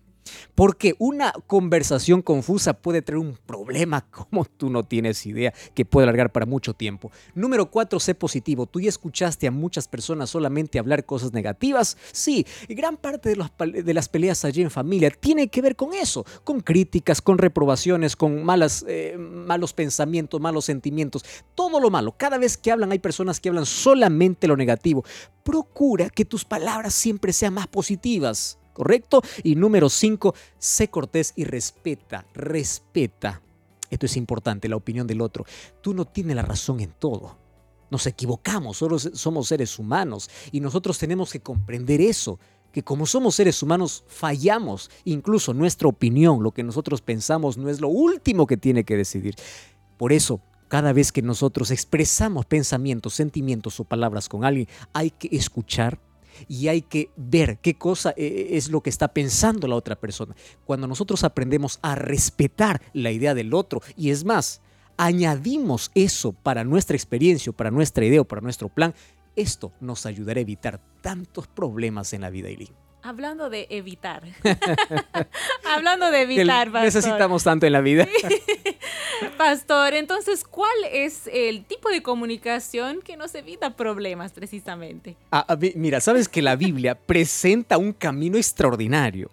Porque 0.55 0.95
una 0.99 1.33
conversación 1.47 2.23
confusa 2.23 2.75
puede 2.75 3.03
traer 3.03 3.19
un 3.19 3.39
problema 3.47 4.07
como 4.11 4.45
tú 4.45 4.71
no 4.71 4.83
tienes 4.83 5.25
idea, 5.27 5.53
que 5.75 5.85
puede 5.85 6.05
alargar 6.05 6.33
para 6.33 6.47
mucho 6.47 6.75
tiempo. 6.75 7.11
Número 7.35 7.71
cuatro, 7.71 8.01
sé 8.01 8.15
positivo. 8.15 8.67
Tú 8.67 8.81
ya 8.81 8.89
escuchaste 8.89 9.47
a 9.47 9.51
muchas 9.51 9.89
personas 9.89 10.31
solamente 10.31 10.79
hablar 10.79 11.05
cosas 11.05 11.33
negativas. 11.33 11.97
Sí, 12.13 12.47
gran 12.69 12.97
parte 12.97 13.31
de, 13.31 13.95
las 13.95 14.09
peleas 14.09 14.45
allí 14.45 14.63
en 14.63 14.71
familia 14.71 15.11
tiene 15.11 15.49
que 15.49 15.63
ver 15.63 15.77
con 15.77 15.95
eso, 15.95 16.25
con 16.45 16.61
críticas, 16.61 17.21
con 17.21 17.39
reprobaciones, 17.39 18.17
con 18.17 18.45
malas, 18.45 18.85
eh, 18.89 19.17
malos 19.19 19.73
pensamientos, 19.73 20.41
malos 20.41 20.65
sentimientos, 20.65 21.25
todo 21.55 21.81
lo 21.81 21.91
malo. 21.91 22.15
Cada 22.17 22.39
vez 22.39 22.57
que 22.57 22.73
hablan 22.73 22.93
hay 22.93 22.99
personas 22.99 23.41
que 23.41 23.49
hablan 23.49 23.67
solamente 23.67 24.47
lo 24.49 24.57
negativo. 24.57 25.05
Procura 25.43 26.11
que 26.11 26.25
tus 26.25 26.45
palabras 26.45 26.95
siempre 26.95 27.33
sean 27.33 27.55
más 27.55 27.67
positivas. 27.67 28.59
¿Correcto? 28.77 29.23
Y 29.43 29.55
número 29.55 29.89
cinco, 29.89 30.35
sé 30.59 30.89
cortés 30.89 31.33
y 31.35 31.45
respeta, 31.45 32.27
respeta. 32.35 33.41
Esto 33.89 34.05
es 34.05 34.19
importante, 34.19 34.69
la 34.69 34.77
opinión 34.77 35.07
del 35.07 35.23
otro. 35.23 35.47
Tú 35.81 35.95
no 35.95 36.05
tienes 36.05 36.37
la 36.37 36.43
razón 36.43 36.81
en 36.81 36.93
todo. 36.93 37.39
Nos 37.91 38.07
equivocamos, 38.07 38.77
solo 38.77 38.99
somos 38.99 39.49
seres 39.49 39.79
humanos 39.79 40.29
y 40.53 40.61
nosotros 40.61 40.99
tenemos 40.99 41.33
que 41.33 41.41
comprender 41.41 42.03
eso, 42.03 42.39
que 42.71 42.83
como 42.83 43.07
somos 43.07 43.37
seres 43.37 43.63
humanos 43.63 44.05
fallamos, 44.09 44.91
incluso 45.05 45.55
nuestra 45.55 45.89
opinión, 45.89 46.43
lo 46.43 46.51
que 46.51 46.63
nosotros 46.63 47.01
pensamos 47.01 47.57
no 47.57 47.71
es 47.71 47.81
lo 47.81 47.89
último 47.89 48.47
que 48.47 48.59
tiene 48.59 48.85
que 48.85 48.97
decidir. 48.97 49.37
Por 49.97 50.13
eso, 50.13 50.43
cada 50.69 50.93
vez 50.93 51.13
que 51.13 51.23
nosotros 51.23 51.71
expresamos 51.71 52.45
pensamientos, 52.45 53.15
sentimientos 53.15 53.81
o 53.81 53.85
palabras 53.85 54.29
con 54.29 54.45
alguien, 54.45 54.69
hay 54.93 55.13
que 55.13 55.35
escuchar, 55.35 55.99
y 56.49 56.69
hay 56.69 56.83
que 56.83 57.11
ver 57.17 57.59
qué 57.59 57.75
cosa 57.75 58.15
eh, 58.17 58.49
es 58.53 58.71
lo 58.71 58.81
que 58.81 58.91
está 58.91 59.09
pensando 59.09 59.67
la 59.69 59.77
otra 59.77 59.97
persona. 59.97 60.35
Cuando 60.65 60.87
nosotros 60.87 61.25
aprendemos 61.25 61.79
a 61.83 61.95
respetar 61.95 62.81
la 62.93 63.11
idea 63.11 63.35
del 63.35 63.55
otro 63.55 63.81
y 63.97 64.11
es 64.11 64.25
más, 64.25 64.61
añadimos 64.97 65.91
eso 65.95 66.33
para 66.33 66.65
nuestra 66.65 66.97
experiencia, 66.97 67.53
para 67.53 67.71
nuestra 67.71 68.05
idea 68.05 68.21
o 68.21 68.25
para 68.25 68.43
nuestro 68.43 68.69
plan, 68.69 68.95
Esto 69.35 69.73
nos 69.81 70.07
ayudará 70.07 70.39
a 70.39 70.43
evitar 70.43 70.81
tantos 71.03 71.47
problemas 71.47 72.15
en 72.15 72.23
la 72.23 72.31
vida, 72.31 72.49
Eileen. 72.49 72.86
Hablando 73.07 73.51
de 73.51 73.69
evitar. 73.71 74.25
Hablando 75.65 76.11
de 76.11 76.23
evitar, 76.23 76.73
pastor. 76.73 76.83
Necesitamos 76.83 77.45
tanto 77.45 77.65
en 77.65 77.73
la 77.73 77.81
vida. 77.81 78.09
pastor, 79.39 79.95
entonces, 79.95 80.43
¿cuál 80.43 80.75
es 80.91 81.31
el 81.33 81.65
tipo 81.67 81.89
de 81.89 82.03
comunicación 82.03 83.03
que 83.03 83.17
nos 83.17 83.33
evita 83.37 83.77
problemas 83.77 84.33
precisamente? 84.33 85.17
Ah, 85.31 85.57
mira, 85.77 86.01
sabes 86.01 86.29
que 86.29 86.43
la 86.43 86.57
Biblia 86.57 86.97
presenta 87.07 87.79
un 87.79 87.93
camino 87.93 88.39
extraordinario. 88.39 89.31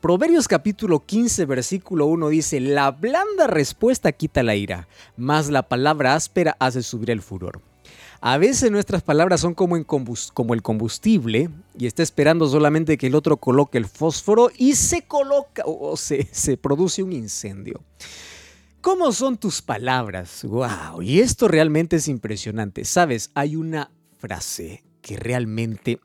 Proverbios 0.00 0.48
capítulo 0.48 1.06
15, 1.06 1.44
versículo 1.44 2.06
1 2.06 2.28
dice, 2.30 2.58
la 2.58 2.90
blanda 2.90 3.46
respuesta 3.46 4.10
quita 4.10 4.42
la 4.42 4.56
ira, 4.56 4.88
mas 5.16 5.50
la 5.50 5.68
palabra 5.68 6.16
áspera 6.16 6.56
hace 6.58 6.82
subir 6.82 7.12
el 7.12 7.22
furor. 7.22 7.62
A 8.26 8.38
veces 8.38 8.70
nuestras 8.70 9.02
palabras 9.02 9.42
son 9.42 9.52
como, 9.52 9.76
el 9.76 10.62
combustible 10.62 11.50
y 11.78 11.84
está 11.84 12.02
esperando 12.02 12.48
solamente 12.48 12.96
que 12.96 13.08
el 13.08 13.16
otro 13.16 13.36
coloque 13.36 13.76
el 13.76 13.84
fósforo 13.84 14.50
y 14.56 14.76
se 14.76 15.02
coloca 15.02 15.62
o 15.66 15.94
se, 15.98 16.26
se 16.32 16.56
produce 16.56 17.02
un 17.02 17.12
incendio. 17.12 17.82
¿Cómo 18.80 19.12
son 19.12 19.36
tus 19.36 19.60
palabras? 19.60 20.42
¡Wow! 20.44 21.02
Y 21.02 21.20
esto 21.20 21.48
realmente 21.48 21.96
es 21.96 22.08
impresionante. 22.08 22.86
Sabes, 22.86 23.30
hay 23.34 23.56
una 23.56 23.90
frase 24.16 24.82
que 25.02 25.18
realmente 25.18 26.00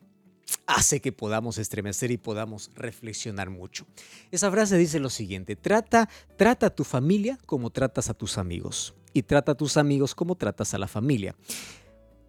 hace 0.66 1.00
que 1.00 1.12
podamos 1.12 1.56
estremecer 1.56 2.10
y 2.10 2.18
podamos 2.18 2.70
reflexionar 2.74 3.48
mucho. 3.48 3.86
Esa 4.30 4.50
frase 4.50 4.76
dice 4.76 5.00
lo 5.00 5.08
siguiente, 5.08 5.56
trata, 5.56 6.10
trata 6.36 6.66
a 6.66 6.70
tu 6.70 6.84
familia 6.84 7.38
como 7.46 7.70
tratas 7.70 8.10
a 8.10 8.14
tus 8.14 8.36
amigos 8.36 8.92
y 9.14 9.22
trata 9.22 9.52
a 9.52 9.54
tus 9.56 9.78
amigos 9.78 10.14
como 10.14 10.34
tratas 10.34 10.74
a 10.74 10.78
la 10.78 10.86
familia. 10.86 11.34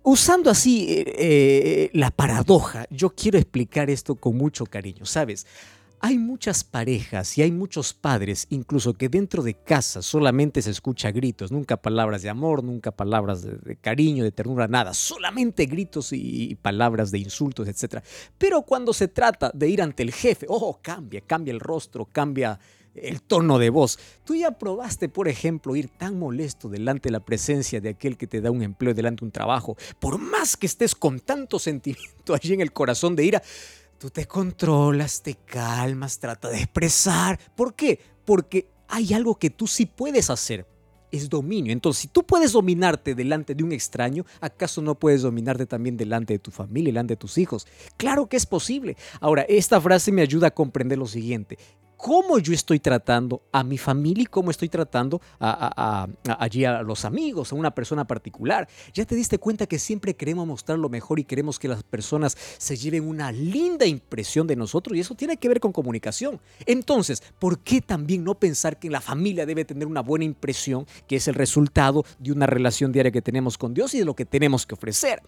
Usando 0.04 0.50
así 0.50 0.88
eh, 0.90 1.04
eh, 1.06 1.90
la 1.94 2.10
paradoja, 2.10 2.88
yo 2.90 3.12
quiero 3.12 3.38
explicar 3.38 3.92
esto 3.92 4.16
con 4.16 4.36
mucho 4.36 4.66
cariño, 4.66 5.06
¿sabes? 5.06 5.46
Hay 6.00 6.18
muchas 6.18 6.64
parejas 6.64 7.38
y 7.38 7.44
hay 7.44 7.52
muchos 7.52 7.94
padres, 7.94 8.48
incluso 8.50 8.96
que 8.96 9.08
dentro 9.08 9.44
de 9.44 9.54
casa 9.54 10.02
solamente 10.02 10.64
se 10.64 10.72
escucha 10.72 11.12
gritos, 11.12 11.52
nunca 11.52 11.78
palabras 11.78 12.24
de 12.24 12.30
amor, 12.30 12.64
nunca 12.64 12.90
palabras 12.90 13.44
de, 13.44 13.76
cariño, 13.76 14.24
de 14.24 14.32
ternura, 14.32 14.68
nada, 14.68 14.96
solamente 14.96 15.68
gritos 15.68 16.12
y, 16.14 16.56
palabras 16.56 17.12
de 17.12 17.20
insultos, 17.20 17.68
etc. 17.68 18.04
Pero 18.40 18.64
cuando 18.64 18.94
se 18.94 19.08
trata 19.08 19.52
de 19.54 19.70
ir 19.70 19.84
ante 19.84 20.02
el 20.02 20.12
jefe, 20.12 20.48
oh, 20.50 20.80
cambia, 20.82 21.22
cambia 21.22 21.52
el 21.52 21.60
rostro, 21.60 22.06
cambia 22.06 22.60
el 22.96 23.22
tono 23.22 23.60
de 23.60 23.70
voz. 23.70 24.00
Tú 24.24 24.36
ya 24.36 24.52
probaste, 24.52 25.10
por 25.10 25.28
ejemplo, 25.28 25.76
ir 25.76 25.90
tan 25.90 26.18
molesto 26.18 26.70
delante 26.70 27.10
de 27.10 27.14
la 27.14 27.20
presencia 27.20 27.82
de 27.82 27.90
aquel 27.90 28.18
que 28.18 28.28
te 28.28 28.42
da 28.42 28.52
un 28.52 28.62
empleo, 28.62 28.94
delante 28.94 29.22
de 29.22 29.26
un 29.26 29.32
trabajo, 29.32 29.78
por 30.00 30.18
más 30.18 30.58
que 30.58 30.68
estés 30.68 30.96
con 30.96 31.20
tanto 31.20 31.60
sentimiento 31.60 32.34
allí 32.34 32.54
en 32.54 32.62
el 32.62 32.74
corazón 32.74 33.16
de 33.16 33.26
ira, 33.26 33.44
tú 33.98 34.10
te 34.10 34.26
controlas, 34.26 35.22
te 35.22 35.36
calmas, 35.36 36.20
trata 36.20 36.50
de 36.50 36.58
expresar. 36.58 37.40
¿Por 37.56 37.76
qué? 37.76 38.00
Porque 38.26 38.68
hay 38.88 39.14
algo 39.14 39.36
que 39.36 39.50
tú 39.50 39.68
sí 39.68 39.86
puedes 39.86 40.30
hacer. 40.30 40.66
Es 41.12 41.30
dominio. 41.30 41.74
Entonces, 41.74 42.04
si 42.04 42.08
tú 42.08 42.24
puedes 42.24 42.54
dominarte 42.54 43.16
delante 43.16 43.54
de 43.54 43.66
un 43.66 43.74
extraño, 43.74 44.26
¿acaso 44.40 44.82
no 44.82 44.96
puedes 44.96 45.24
dominarte 45.24 45.66
también 45.66 45.98
delante 45.98 46.36
de 46.36 46.40
tu 46.40 46.52
familia, 46.52 46.94
delante 46.94 47.16
de 47.16 47.18
tus 47.18 47.38
hijos? 47.38 47.68
Claro 47.98 48.28
que 48.28 48.38
es 48.38 48.46
posible. 48.46 48.96
Ahora, 49.20 49.42
esta 49.42 49.82
frase 49.82 50.14
me 50.14 50.22
ayuda 50.22 50.48
a 50.48 50.52
comprender 50.52 50.98
lo 50.98 51.08
siguiente 51.08 51.58
cómo 52.02 52.40
yo 52.40 52.52
estoy 52.52 52.80
tratando 52.80 53.44
a 53.52 53.64
mi 53.64 53.78
familia 53.78 54.24
y 54.24 54.26
cómo 54.26 54.50
estoy 54.50 54.70
tratando 54.70 55.22
a, 55.40 56.08
allí 56.40 56.66
a 56.66 56.82
los 56.82 57.06
amigos, 57.06 57.52
a 57.52 57.56
una 57.56 57.76
persona 57.76 58.06
particular. 58.06 58.68
Ya 58.92 59.06
te 59.06 59.14
diste 59.14 59.38
cuenta 59.38 59.68
que 59.68 59.78
siempre 59.78 60.16
queremos 60.16 60.48
mostrar 60.48 60.80
lo 60.80 60.90
mejor 60.90 61.20
y 61.20 61.24
queremos 61.24 61.60
que 61.60 61.68
las 61.68 61.84
personas 61.84 62.36
se 62.58 62.76
lleven 62.76 63.08
una 63.08 63.32
linda 63.32 63.86
impresión 63.86 64.48
de 64.48 64.56
nosotros 64.56 64.98
y 64.98 65.02
eso 65.02 65.14
tiene 65.14 65.38
que 65.38 65.48
ver 65.48 65.60
con 65.60 65.72
comunicación. 65.72 66.42
Entonces, 66.66 67.22
¿por 67.38 67.60
qué 67.60 67.82
también 67.82 68.24
no 68.24 68.34
pensar 68.34 68.80
que 68.80 68.90
la 68.90 69.00
familia 69.00 69.46
debe 69.46 69.64
tener 69.64 69.86
una 69.86 70.02
buena 70.02 70.26
impresión, 70.26 70.88
que 71.08 71.18
es 71.18 71.28
el 71.28 71.36
resultado 71.36 72.04
de 72.18 72.32
una 72.32 72.48
relación 72.48 72.92
diaria 72.92 73.12
que 73.12 73.22
tenemos 73.22 73.60
con 73.60 73.76
Dios 73.76 73.94
y 73.94 74.00
de 74.00 74.06
lo 74.06 74.16
que 74.16 74.26
tenemos 74.26 74.66
que 74.66 74.74
ofrecer? 74.74 75.22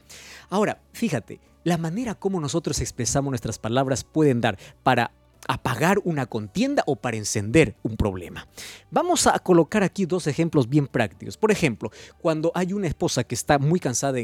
Ahora, 0.49 0.81
fíjate, 0.91 1.39
la 1.63 1.77
manera 1.77 2.15
como 2.15 2.39
nosotros 2.39 2.81
expresamos 2.81 3.29
nuestras 3.29 3.59
palabras 3.59 4.03
pueden 4.03 4.41
dar 4.41 4.57
para 4.81 5.11
apagar 5.47 5.99
una 6.03 6.25
contienda 6.25 6.83
o 6.85 6.95
para 6.95 7.17
encender 7.17 7.75
un 7.83 7.97
problema. 7.97 8.47
Vamos 8.91 9.27
a 9.27 9.37
colocar 9.39 9.83
aquí 9.83 10.05
dos 10.05 10.27
ejemplos 10.27 10.69
bien 10.69 10.87
prácticos. 10.87 11.37
Por 11.37 11.51
ejemplo, 11.51 11.91
cuando 12.21 12.51
hay 12.55 12.73
una 12.73 12.87
esposa 12.87 13.23
que 13.23 13.35
está 13.35 13.59
muy 13.59 13.79
cansada 13.79 14.19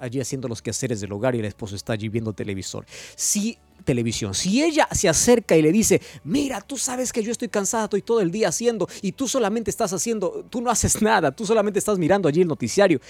allí 0.00 0.20
haciendo 0.20 0.48
los 0.48 0.62
quehaceres 0.62 1.00
del 1.00 1.12
hogar 1.12 1.34
y 1.34 1.40
el 1.40 1.44
esposo 1.44 1.76
está 1.76 1.92
allí 1.92 2.08
viendo 2.08 2.32
televisor. 2.32 2.86
Si 3.16 3.58
televisión. 3.84 4.34
Si 4.34 4.62
ella 4.62 4.88
se 4.92 5.08
acerca 5.08 5.56
y 5.56 5.62
le 5.62 5.70
dice, 5.70 6.00
mira, 6.24 6.60
tú 6.60 6.76
sabes 6.78 7.12
que 7.12 7.22
yo 7.22 7.30
estoy 7.30 7.48
cansada, 7.48 7.84
estoy 7.84 8.02
todo 8.02 8.20
el 8.20 8.30
día 8.30 8.48
haciendo 8.48 8.88
y 9.02 9.12
tú 9.12 9.28
solamente 9.28 9.70
estás 9.70 9.92
haciendo, 9.92 10.46
tú 10.48 10.60
no 10.60 10.70
haces 10.70 11.02
nada, 11.02 11.30
tú 11.30 11.44
solamente 11.46 11.78
estás 11.78 11.98
mirando 11.98 12.28
allí 12.28 12.40
el 12.40 12.48
noticiario. 12.48 13.00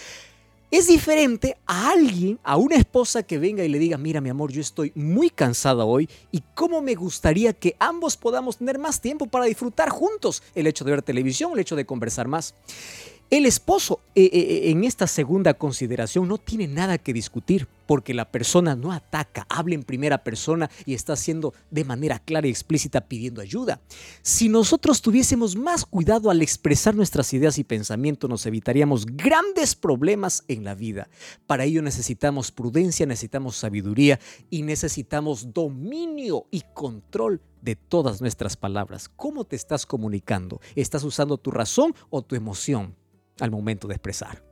Es 0.75 0.89
diferente 0.89 1.57
a 1.67 1.91
alguien, 1.91 2.41
a 2.43 2.57
una 2.57 2.75
esposa 2.75 3.23
que 3.23 3.39
venga 3.39 3.63
y 3.63 3.69
le 3.69 3.79
diga, 3.79 3.97
mira 3.97 4.21
mi 4.21 4.29
amor, 4.29 4.51
yo 4.51 4.61
estoy 4.61 4.91
muy 4.97 5.31
cansada 5.31 5.85
hoy 5.85 6.09
y 6.33 6.43
cómo 6.57 6.83
me 6.83 6.97
gustaría 6.97 7.53
que 7.53 7.77
ambos 7.79 8.17
podamos 8.17 8.57
tener 8.57 8.81
más 8.81 9.01
tiempo 9.01 9.27
para 9.27 9.45
disfrutar 9.45 9.89
juntos 9.91 10.43
el 10.53 10.67
hecho 10.67 10.85
de 10.85 10.91
ver 10.91 11.03
televisión, 11.03 11.53
el 11.53 11.61
hecho 11.61 11.77
de 11.77 11.87
conversar 11.87 12.27
más. 12.27 12.57
El 13.31 13.47
esposo 13.47 14.01
eh, 14.15 14.25
eh, 14.25 14.31
eh, 14.33 14.71
en 14.71 14.85
esta 14.85 15.07
segunda 15.07 15.55
consideración 15.55 16.29
no 16.29 16.39
tiene 16.39 16.69
nada 16.69 16.99
que 16.99 17.15
discutir 17.15 17.67
porque 17.87 18.15
la 18.15 18.31
persona 18.31 18.77
no 18.77 18.93
ataca, 18.93 19.47
habla 19.49 19.75
en 19.75 19.83
primera 19.83 20.23
persona 20.23 20.71
y 20.85 20.95
está 20.95 21.15
haciendo 21.15 21.55
de 21.71 21.85
manera 21.85 22.19
clara 22.19 22.47
y 22.47 22.51
explícita 22.51 23.01
pidiendo 23.01 23.41
ayuda. 23.41 23.81
Si 24.23 24.49
nosotros 24.49 25.03
tuviésemos 25.03 25.57
más 25.57 25.85
cuidado 25.85 26.31
al 26.31 26.43
expresar 26.43 26.95
nuestras 26.95 27.33
ideas 27.33 27.59
y 27.59 27.65
pensamientos, 27.65 28.29
nos 28.29 28.47
evitaríamos 28.47 29.07
grandes 29.07 29.75
problemas 29.75 30.45
en 30.47 30.63
la 30.63 30.75
vida. 30.75 31.09
Para 31.47 31.65
ello 31.65 31.83
necesitamos 31.83 32.53
prudencia, 32.53 33.07
necesitamos 33.07 33.57
sabiduría 33.57 34.21
y 34.51 34.63
necesitamos 34.63 35.53
dominio 35.53 36.47
y 36.51 36.63
control 36.75 37.41
de 37.63 37.75
todas 37.75 38.21
nuestras 38.21 38.57
palabras. 38.57 39.09
¿Cómo 39.09 39.45
te 39.45 39.57
estás 39.57 39.87
comunicando? 39.87 40.61
¿Estás 40.77 41.03
usando 41.03 41.39
tu 41.39 41.51
razón 41.51 41.95
o 42.11 42.23
tu 42.23 42.37
emoción? 42.37 42.95
Al 43.41 43.51
momento 43.51 43.89
de 43.89 43.95
expresar. 43.95 44.43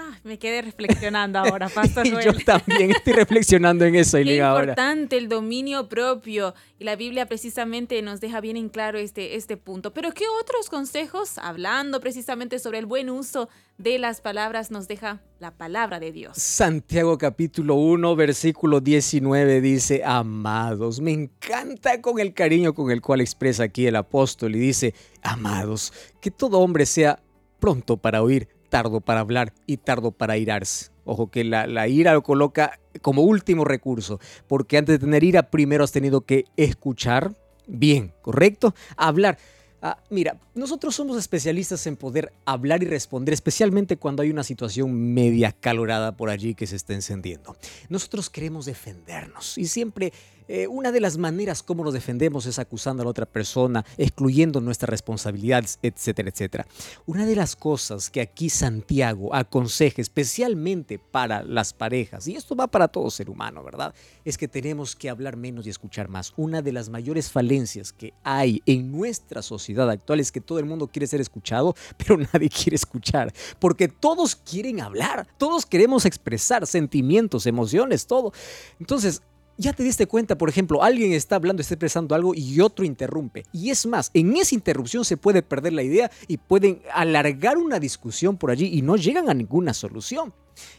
Ah, 0.00 0.16
me 0.22 0.38
quedé 0.38 0.62
reflexionando 0.62 1.40
ahora, 1.40 1.68
Pastor 1.74 2.06
Yo 2.22 2.32
también 2.44 2.92
estoy 2.92 3.14
reflexionando 3.14 3.84
en 3.84 3.96
eso, 3.96 4.18
Qué 4.18 4.40
ahora. 4.40 4.72
importante 4.72 5.18
el 5.18 5.28
dominio 5.28 5.88
propio. 5.88 6.54
Y 6.78 6.84
la 6.84 6.94
Biblia 6.94 7.26
precisamente 7.26 8.00
nos 8.02 8.20
deja 8.20 8.40
bien 8.40 8.56
en 8.56 8.68
claro 8.68 8.98
este, 8.98 9.34
este 9.34 9.56
punto. 9.56 9.92
Pero 9.92 10.12
¿qué 10.12 10.24
otros 10.40 10.70
consejos, 10.70 11.38
hablando 11.38 12.00
precisamente 12.00 12.60
sobre 12.60 12.78
el 12.78 12.86
buen 12.86 13.10
uso 13.10 13.48
de 13.76 13.98
las 13.98 14.20
palabras, 14.20 14.70
nos 14.70 14.86
deja 14.86 15.20
la 15.40 15.56
palabra 15.56 15.98
de 15.98 16.12
Dios? 16.12 16.38
Santiago 16.38 17.18
capítulo 17.18 17.74
1, 17.74 18.14
versículo 18.14 18.80
19 18.80 19.60
dice, 19.60 20.02
amados, 20.04 21.00
me 21.00 21.10
encanta 21.10 22.00
con 22.00 22.20
el 22.20 22.34
cariño 22.34 22.72
con 22.72 22.92
el 22.92 23.00
cual 23.00 23.20
expresa 23.20 23.64
aquí 23.64 23.86
el 23.86 23.96
apóstol 23.96 24.54
y 24.54 24.60
dice, 24.60 24.94
amados, 25.22 25.92
que 26.20 26.30
todo 26.30 26.60
hombre 26.60 26.86
sea 26.86 27.18
pronto 27.58 27.96
para 27.96 28.22
oír, 28.22 28.48
tardo 28.68 29.00
para 29.00 29.20
hablar 29.20 29.52
y 29.66 29.78
tardo 29.78 30.12
para 30.12 30.36
irarse. 30.36 30.90
Ojo 31.04 31.30
que 31.30 31.42
la, 31.42 31.88
ira 31.88 32.12
lo 32.12 32.22
coloca 32.22 32.78
como 33.00 33.22
último 33.22 33.64
recurso, 33.64 34.20
porque 34.46 34.76
antes 34.76 34.94
de 34.94 34.98
tener 34.98 35.24
ira 35.24 35.50
primero 35.50 35.84
has 35.84 35.92
tenido 35.92 36.22
que 36.22 36.44
escuchar 36.56 37.34
bien, 37.66 38.12
¿correcto? 38.20 38.74
Hablar. 38.96 39.38
Ah, 39.80 39.96
mira, 40.10 40.38
nosotros 40.54 40.96
somos 40.96 41.16
especialistas 41.16 41.86
en 41.86 41.96
poder 41.96 42.32
hablar 42.44 42.82
y 42.82 42.86
responder, 42.86 43.32
especialmente 43.32 43.96
cuando 43.96 44.22
hay 44.22 44.30
una 44.30 44.42
situación 44.42 45.14
media 45.14 45.52
calorada 45.52 46.16
por 46.16 46.30
allí 46.30 46.54
que 46.54 46.66
se 46.66 46.74
está 46.74 46.94
encendiendo. 46.94 47.56
Nosotros 47.88 48.28
queremos 48.28 48.66
defendernos 48.66 49.56
y 49.56 49.66
siempre 49.66 50.12
eh, 50.48 50.66
una 50.66 50.92
de 50.92 51.00
las 51.00 51.18
maneras 51.18 51.62
como 51.62 51.84
nos 51.84 51.94
defendemos 51.94 52.46
es 52.46 52.58
acusando 52.58 53.02
a 53.02 53.04
la 53.04 53.10
otra 53.10 53.26
persona, 53.26 53.84
excluyendo 53.96 54.60
nuestras 54.60 54.88
responsabilidades, 54.88 55.78
etcétera, 55.82 56.30
etcétera. 56.30 56.66
Una 57.06 57.26
de 57.26 57.36
las 57.36 57.54
cosas 57.54 58.10
que 58.10 58.20
aquí 58.20 58.48
Santiago 58.50 59.34
aconseja 59.34 60.00
especialmente 60.00 60.98
para 60.98 61.42
las 61.42 61.72
parejas, 61.72 62.26
y 62.28 62.36
esto 62.36 62.56
va 62.56 62.66
para 62.66 62.88
todo 62.88 63.10
ser 63.10 63.30
humano, 63.30 63.62
¿verdad? 63.62 63.94
Es 64.24 64.38
que 64.38 64.48
tenemos 64.48 64.96
que 64.96 65.10
hablar 65.10 65.36
menos 65.36 65.66
y 65.66 65.70
escuchar 65.70 66.08
más. 66.08 66.32
Una 66.36 66.62
de 66.62 66.72
las 66.72 66.88
mayores 66.88 67.30
falencias 67.30 67.92
que 67.92 68.14
hay 68.24 68.62
en 68.66 68.90
nuestra 68.90 69.42
sociedad 69.42 69.90
actual 69.90 70.20
es 70.20 70.32
que 70.32 70.40
todo 70.40 70.58
el 70.58 70.64
mundo 70.64 70.88
quiere 70.88 71.06
ser 71.06 71.20
escuchado, 71.20 71.74
pero 71.98 72.16
nadie 72.16 72.48
quiere 72.48 72.76
escuchar, 72.76 73.32
porque 73.58 73.88
todos 73.88 74.36
quieren 74.36 74.80
hablar, 74.80 75.26
todos 75.36 75.66
queremos 75.66 76.06
expresar 76.06 76.66
sentimientos, 76.66 77.46
emociones, 77.46 78.06
todo. 78.06 78.32
Entonces, 78.80 79.22
ya 79.58 79.72
te 79.72 79.82
diste 79.82 80.06
cuenta, 80.06 80.38
por 80.38 80.48
ejemplo, 80.48 80.82
alguien 80.82 81.12
está 81.12 81.36
hablando, 81.36 81.60
está 81.60 81.74
expresando 81.74 82.14
algo 82.14 82.32
y 82.34 82.60
otro 82.60 82.84
interrumpe. 82.84 83.44
Y 83.52 83.70
es 83.70 83.86
más, 83.86 84.10
en 84.14 84.36
esa 84.36 84.54
interrupción 84.54 85.04
se 85.04 85.16
puede 85.16 85.42
perder 85.42 85.72
la 85.72 85.82
idea 85.82 86.10
y 86.28 86.38
pueden 86.38 86.80
alargar 86.94 87.58
una 87.58 87.80
discusión 87.80 88.36
por 88.36 88.52
allí 88.52 88.70
y 88.72 88.82
no 88.82 88.96
llegan 88.96 89.28
a 89.28 89.34
ninguna 89.34 89.74
solución. 89.74 90.32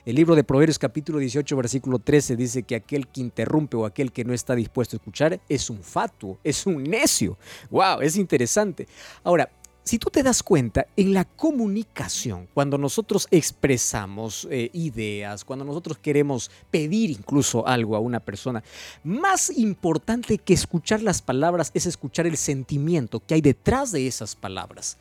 El 0.05 0.15
libro 0.15 0.35
de 0.35 0.43
Proverbios 0.43 0.79
capítulo 0.79 1.19
18 1.19 1.55
versículo 1.55 1.99
13 1.99 2.35
dice 2.35 2.63
que 2.63 2.75
aquel 2.75 3.07
que 3.07 3.21
interrumpe 3.21 3.77
o 3.77 3.85
aquel 3.85 4.11
que 4.11 4.25
no 4.25 4.33
está 4.33 4.55
dispuesto 4.55 4.95
a 4.95 4.97
escuchar 4.97 5.39
es 5.47 5.69
un 5.69 5.83
fatuo, 5.83 6.39
es 6.43 6.65
un 6.65 6.83
necio. 6.83 7.37
¡Wow! 7.69 8.01
Es 8.01 8.17
interesante. 8.17 8.87
Ahora, 9.23 9.49
si 9.89 9.97
tú 9.97 10.12
te 10.12 10.21
das 10.21 10.43
cuenta, 10.43 10.86
en 10.95 11.15
la 11.15 11.25
comunicación, 11.25 12.47
cuando 12.54 12.78
nosotros 12.78 13.28
expresamos 13.32 14.47
eh, 14.52 14.69
ideas, 14.71 15.43
cuando 15.43 15.65
nosotros 15.65 15.97
queremos 15.97 16.52
pedir 16.69 17.10
incluso 17.10 17.65
algo 17.65 17.95
a 17.95 17.99
una 17.99 18.19
persona, 18.19 18.63
más 19.04 19.49
importante 19.49 20.38
que 20.38 20.54
escuchar 20.54 21.02
las 21.02 21.23
palabras 21.23 21.71
es 21.73 21.88
escuchar 21.88 22.28
el 22.28 22.38
sentimiento 22.38 23.19
que 23.19 23.34
hay 23.34 23.41
detrás 23.41 23.91
de 23.91 24.06
esas 24.06 24.36
palabras. 24.36 24.97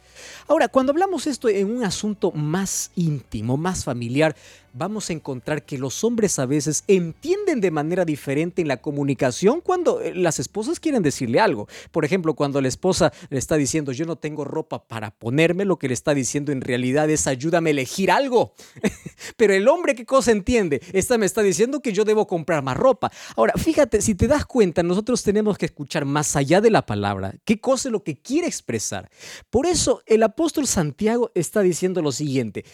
Ahora, 0.47 0.69
cuando 0.69 0.93
hablamos 0.93 1.27
esto 1.27 1.51
en 1.51 1.71
un 1.71 1.85
asunto 1.85 2.33
más 2.33 2.91
íntimo, 2.97 3.59
más 3.59 3.85
familiar, 3.85 4.35
vamos 4.73 5.11
a 5.11 5.13
encontrar 5.13 5.65
que 5.65 5.77
los 5.79 6.05
hombres 6.05 6.39
a 6.39 6.47
veces 6.47 6.85
entienden 6.87 7.61
de 7.61 7.71
manera 7.71 8.05
diferente 8.05 8.63
en 8.63 8.69
la 8.69 8.77
comunicación 8.77 9.61
cuando 9.61 10.01
eh, 10.01 10.15
las 10.15 10.39
esposas 10.39 10.81
quieren 10.81 11.03
decirle 11.03 11.41
algo. 11.41 11.69
Por 11.91 12.05
ejemplo, 12.05 12.35
cuando 12.35 12.61
la 12.61 12.69
esposa 12.69 13.13
le 13.29 13.39
está 13.39 13.57
diciendo 13.57 13.93
yo 13.93 14.07
no 14.07 14.17
tengo 14.17 14.45
ropa 14.45 14.78
para 14.87 15.11
ponerme, 15.11 15.65
lo 15.65 15.79
que 15.79 15.89
le 15.89 15.95
está 15.95 16.15
diciendo 16.15 16.53
en 16.53 16.61
realidad 16.61 17.09
es 17.11 17.27
ayúdame 17.27 17.71
a 17.71 17.73
elegir 17.73 18.11
algo. 18.11 18.55
Pero 19.37 19.55
el 19.55 19.67
hombre, 19.69 19.95
¿qué 19.95 20.05
cosa 20.05 20.31
entiende? 20.31 20.81
Esta 20.93 21.19
me 21.19 21.27
está 21.27 21.43
diciendo 21.43 21.81
que 21.81 21.93
yo 21.93 22.05
debo 22.05 22.27
comprar 22.27 22.63
más 22.63 22.77
ropa. 22.77 23.11
Ahora, 23.37 23.55
fíjate, 23.57 24.03
si 24.03 24.15
te 24.15 24.29
das 24.29 24.47
cuenta, 24.47 24.83
nosotros 24.83 25.23
tenemos 25.23 25.59
que 25.59 25.67
escuchar 25.67 26.05
más 26.05 26.37
allá 26.37 26.61
de 26.61 26.71
la 26.71 26.87
palabra, 26.87 27.35
qué 27.45 27.61
cosa 27.61 27.89
es 27.89 27.93
lo 27.93 28.05
que 28.05 28.17
quiere 28.21 28.47
expresar. 28.47 29.11
Por 29.51 29.67
eso 29.67 30.03
el 30.07 30.23
apóstol 30.23 30.67
Santiago 30.67 31.31
está 31.35 31.61
diciendo 31.61 32.03
lo 32.03 32.13
siguiente. 32.13 32.65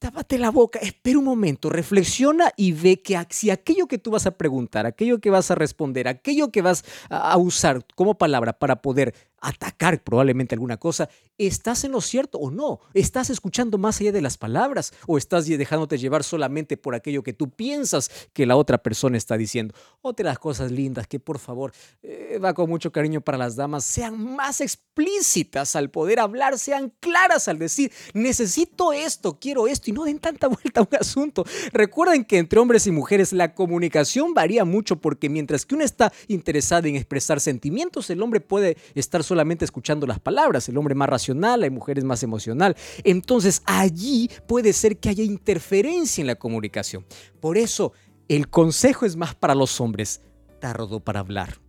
Tápate 0.00 0.38
la 0.38 0.50
boca, 0.50 0.78
espera 0.78 1.18
un 1.18 1.26
momento, 1.26 1.68
reflexiona 1.68 2.52
y 2.56 2.72
ve 2.72 3.02
que 3.02 3.22
si 3.28 3.50
aquello 3.50 3.86
que 3.86 3.98
tú 3.98 4.10
vas 4.10 4.24
a 4.24 4.30
preguntar, 4.30 4.86
aquello 4.86 5.20
que 5.20 5.28
vas 5.28 5.50
a 5.50 5.54
responder, 5.54 6.08
aquello 6.08 6.50
que 6.50 6.62
vas 6.62 6.86
a 7.10 7.36
usar 7.36 7.84
como 7.96 8.16
palabra 8.16 8.54
para 8.54 8.80
poder 8.80 9.14
atacar 9.40 10.02
probablemente 10.02 10.54
alguna 10.54 10.76
cosa, 10.76 11.08
¿estás 11.38 11.84
en 11.84 11.92
lo 11.92 12.00
cierto 12.00 12.38
o 12.38 12.50
no? 12.50 12.80
¿Estás 12.94 13.30
escuchando 13.30 13.78
más 13.78 14.00
allá 14.00 14.12
de 14.12 14.20
las 14.20 14.36
palabras 14.36 14.92
o 15.06 15.18
estás 15.18 15.46
dejándote 15.46 15.98
llevar 15.98 16.22
solamente 16.22 16.76
por 16.76 16.94
aquello 16.94 17.22
que 17.22 17.32
tú 17.32 17.50
piensas 17.50 18.10
que 18.32 18.46
la 18.46 18.56
otra 18.56 18.78
persona 18.78 19.16
está 19.16 19.36
diciendo? 19.36 19.74
Otra 20.02 20.24
de 20.24 20.30
las 20.30 20.38
cosas 20.38 20.70
lindas 20.70 21.06
que 21.06 21.18
por 21.18 21.38
favor 21.38 21.72
eh, 22.02 22.38
va 22.42 22.52
con 22.52 22.68
mucho 22.68 22.92
cariño 22.92 23.20
para 23.20 23.38
las 23.38 23.56
damas, 23.56 23.84
sean 23.84 24.36
más 24.36 24.60
explícitas 24.60 25.76
al 25.76 25.90
poder 25.90 26.20
hablar, 26.20 26.58
sean 26.58 26.92
claras 27.00 27.48
al 27.48 27.58
decir, 27.58 27.90
necesito 28.12 28.92
esto, 28.92 29.38
quiero 29.40 29.66
esto 29.66 29.90
y 29.90 29.92
no 29.92 30.04
den 30.04 30.18
tanta 30.18 30.46
vuelta 30.48 30.80
a 30.80 30.82
un 30.82 30.96
asunto. 30.98 31.44
Recuerden 31.72 32.24
que 32.24 32.38
entre 32.38 32.60
hombres 32.60 32.86
y 32.86 32.90
mujeres 32.90 33.32
la 33.32 33.54
comunicación 33.54 34.34
varía 34.34 34.64
mucho 34.64 34.96
porque 34.96 35.28
mientras 35.28 35.64
que 35.64 35.74
uno 35.74 35.84
está 35.84 36.12
interesado 36.28 36.86
en 36.88 36.96
expresar 36.96 37.40
sentimientos, 37.40 38.10
el 38.10 38.22
hombre 38.22 38.40
puede 38.40 38.76
estar 38.94 39.24
solamente 39.30 39.64
escuchando 39.64 40.08
las 40.08 40.18
palabras. 40.18 40.68
El 40.68 40.76
hombre 40.76 40.96
más 40.96 41.08
racional, 41.08 41.62
hay 41.62 41.70
mujeres 41.70 42.02
más 42.02 42.24
emocional. 42.24 42.76
Entonces 43.04 43.62
allí 43.64 44.28
puede 44.48 44.72
ser 44.72 44.98
que 44.98 45.08
haya 45.08 45.22
interferencia 45.22 46.20
en 46.20 46.26
la 46.26 46.34
comunicación. 46.34 47.06
Por 47.38 47.56
eso 47.56 47.92
el 48.26 48.48
consejo 48.48 49.06
es 49.06 49.14
más 49.14 49.36
para 49.36 49.54
los 49.54 49.80
hombres. 49.80 50.20
Tardo 50.58 50.98
para 50.98 51.20
hablar. 51.20 51.60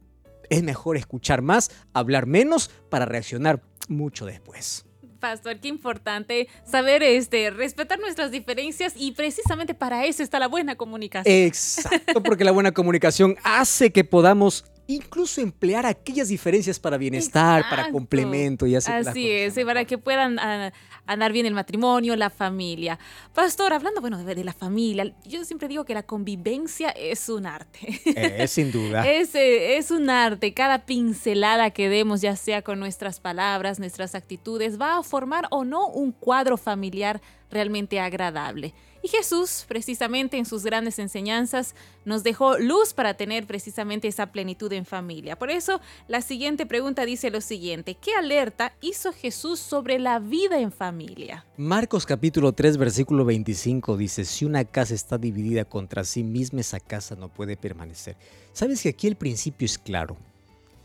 Es 0.50 0.64
mejor 0.64 0.98
escuchar 0.98 1.44
más, 1.44 1.70
hablar 1.94 2.26
menos 2.26 2.72
para 2.90 3.06
reaccionar 3.06 3.62
mucho 3.88 4.26
después. 4.26 4.86
Pastor, 5.20 5.60
qué 5.60 5.68
importante 5.68 6.48
saber 6.66 7.04
este, 7.04 7.52
respetar 7.52 8.00
nuestras 8.00 8.32
diferencias 8.32 8.94
y 8.98 9.12
precisamente 9.12 9.76
para 9.76 10.06
eso 10.08 10.24
está 10.24 10.40
la 10.40 10.48
buena 10.48 10.76
comunicación. 10.76 11.34
Exacto, 11.34 12.24
porque 12.24 12.44
la 12.44 12.52
buena 12.52 12.72
comunicación 12.72 13.38
hace 13.44 13.92
que 13.92 14.04
podamos 14.04 14.66
incluso 14.96 15.42
emplear 15.42 15.86
aquellas 15.86 16.28
diferencias 16.28 16.80
para 16.80 16.98
bienestar, 16.98 17.64
para 17.70 17.90
complemento 17.92 18.66
y 18.66 18.76
así. 18.76 18.92
Así 18.92 19.30
es, 19.30 19.56
para 19.66 19.86
que 19.86 19.98
puedan 19.98 20.40
ah, 20.40 20.72
andar 21.06 21.32
bien 21.32 21.46
el 21.46 21.54
matrimonio, 21.54 22.16
la 22.16 22.30
familia. 22.30 23.00
Pastor, 23.34 23.74
hablando 23.74 24.02
bueno 24.02 24.24
de, 24.24 24.44
la 24.44 24.54
familia, 24.54 25.14
yo 25.26 25.44
siempre 25.46 25.68
digo 25.68 25.86
que 25.86 25.94
la 25.94 26.04
convivencia 26.04 26.90
es 26.90 27.30
un 27.30 27.46
arte. 27.46 28.02
Es 28.06 28.52
sin 28.52 28.72
duda. 28.72 29.08
es, 29.12 29.36
eh, 29.36 29.78
es 29.78 29.92
un 29.92 30.10
arte. 30.10 30.54
Cada 30.54 30.86
pincelada 30.86 31.72
que 31.72 31.90
demos, 31.90 32.22
ya 32.22 32.36
sea 32.36 32.62
con 32.62 32.80
nuestras 32.80 33.20
palabras, 33.20 33.80
nuestras 33.80 34.16
actitudes, 34.16 34.80
va 34.80 34.98
a 34.98 35.04
formar 35.04 35.48
o 35.52 35.64
no 35.64 35.88
un 35.88 36.12
cuadro 36.12 36.58
familiar 36.58 37.22
realmente 37.50 38.00
agradable. 38.00 38.74
Y 39.04 39.08
Jesús, 39.08 39.66
precisamente 39.68 40.38
en 40.38 40.46
sus 40.46 40.64
grandes 40.64 41.00
enseñanzas, 41.00 41.74
nos 42.06 42.24
dejó 42.24 42.60
luz 42.60 42.94
para 42.94 43.16
tener 43.16 43.48
precisamente 43.48 44.08
esa 44.08 44.32
plenitud 44.32 44.72
en 44.74 44.86
familia. 44.86 45.40
Por 45.40 45.50
eso, 45.50 45.82
la 46.08 46.22
siguiente 46.22 46.68
pregunta 46.68 47.04
dice 47.04 47.32
lo 47.32 47.42
siguiente, 47.42 47.96
¿qué 47.96 48.14
alerta 48.14 48.74
hizo 48.80 49.12
Jesús 49.12 49.60
sobre 49.60 49.98
la 49.98 50.20
vida 50.20 50.60
en 50.60 50.72
familia? 50.72 51.46
Marcos 51.58 52.06
capítulo 52.06 52.54
3, 52.54 52.78
versículo 52.78 53.26
25 53.26 53.98
dice, 53.98 54.24
si 54.24 54.46
una 54.46 54.66
casa 54.66 54.94
está 54.94 55.18
dividida 55.18 55.66
contra 55.66 56.04
sí 56.04 56.24
misma, 56.24 56.62
esa 56.62 56.80
casa 56.80 57.16
no 57.16 57.28
puede 57.30 57.58
permanecer. 57.58 58.18
Sabes 58.54 58.84
que 58.84 58.90
aquí 58.90 59.08
el 59.08 59.16
principio 59.16 59.66
es 59.66 59.80
claro, 59.80 60.16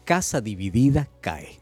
casa 0.06 0.40
dividida 0.40 1.08
cae. 1.20 1.60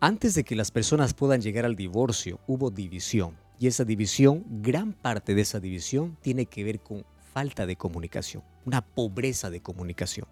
Antes 0.00 0.34
de 0.34 0.42
que 0.42 0.56
las 0.56 0.72
personas 0.72 1.14
puedan 1.14 1.40
llegar 1.40 1.64
al 1.64 1.76
divorcio, 1.76 2.40
hubo 2.48 2.70
división 2.70 3.36
y 3.58 3.66
esa 3.66 3.84
división, 3.84 4.44
gran 4.62 4.92
parte 4.92 5.34
de 5.34 5.42
esa 5.42 5.60
división 5.60 6.16
tiene 6.20 6.46
que 6.46 6.64
ver 6.64 6.80
con 6.80 7.04
falta 7.32 7.66
de 7.66 7.76
comunicación, 7.76 8.42
una 8.64 8.82
pobreza 8.82 9.50
de 9.50 9.60
comunicación. 9.60 10.26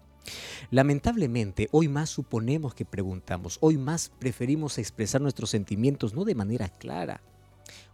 Lamentablemente, 0.71 1.69
hoy 1.71 1.87
más 1.87 2.09
suponemos 2.09 2.73
que 2.73 2.85
preguntamos, 2.85 3.57
hoy 3.61 3.77
más 3.77 4.11
preferimos 4.19 4.77
expresar 4.77 5.21
nuestros 5.21 5.49
sentimientos 5.49 6.13
no 6.13 6.25
de 6.25 6.35
manera 6.35 6.69
clara. 6.69 7.21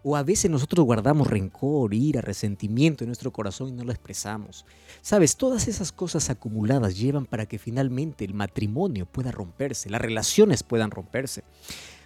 O 0.03 0.15
a 0.17 0.23
veces 0.23 0.51
nosotros 0.51 0.85
guardamos 0.85 1.27
rencor, 1.27 1.93
ira, 1.93 2.21
resentimiento 2.21 3.03
en 3.03 3.07
nuestro 3.07 3.31
corazón 3.31 3.69
y 3.69 3.71
no 3.71 3.83
lo 3.83 3.91
expresamos. 3.91 4.65
Sabes, 5.01 5.37
todas 5.37 5.67
esas 5.67 5.91
cosas 5.91 6.29
acumuladas 6.29 6.97
llevan 6.97 7.25
para 7.25 7.45
que 7.45 7.57
finalmente 7.57 8.25
el 8.25 8.33
matrimonio 8.33 9.05
pueda 9.05 9.31
romperse, 9.31 9.89
las 9.89 10.01
relaciones 10.01 10.61
puedan 10.61 10.91
romperse. 10.91 11.43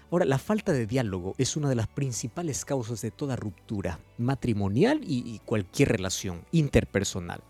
Ahora, 0.09 0.25
la 0.25 0.37
falta 0.37 0.71
de 0.71 0.87
diálogo 0.87 1.35
es 1.37 1.57
una 1.57 1.67
de 1.67 1.75
las 1.75 1.87
principales 1.87 2.63
causas 2.63 3.01
de 3.01 3.11
toda 3.11 3.35
ruptura 3.35 3.99
matrimonial 4.17 5.01
y, 5.05 5.39
cualquier 5.43 5.89
relación 5.89 6.45
interpersonal. 6.51 7.41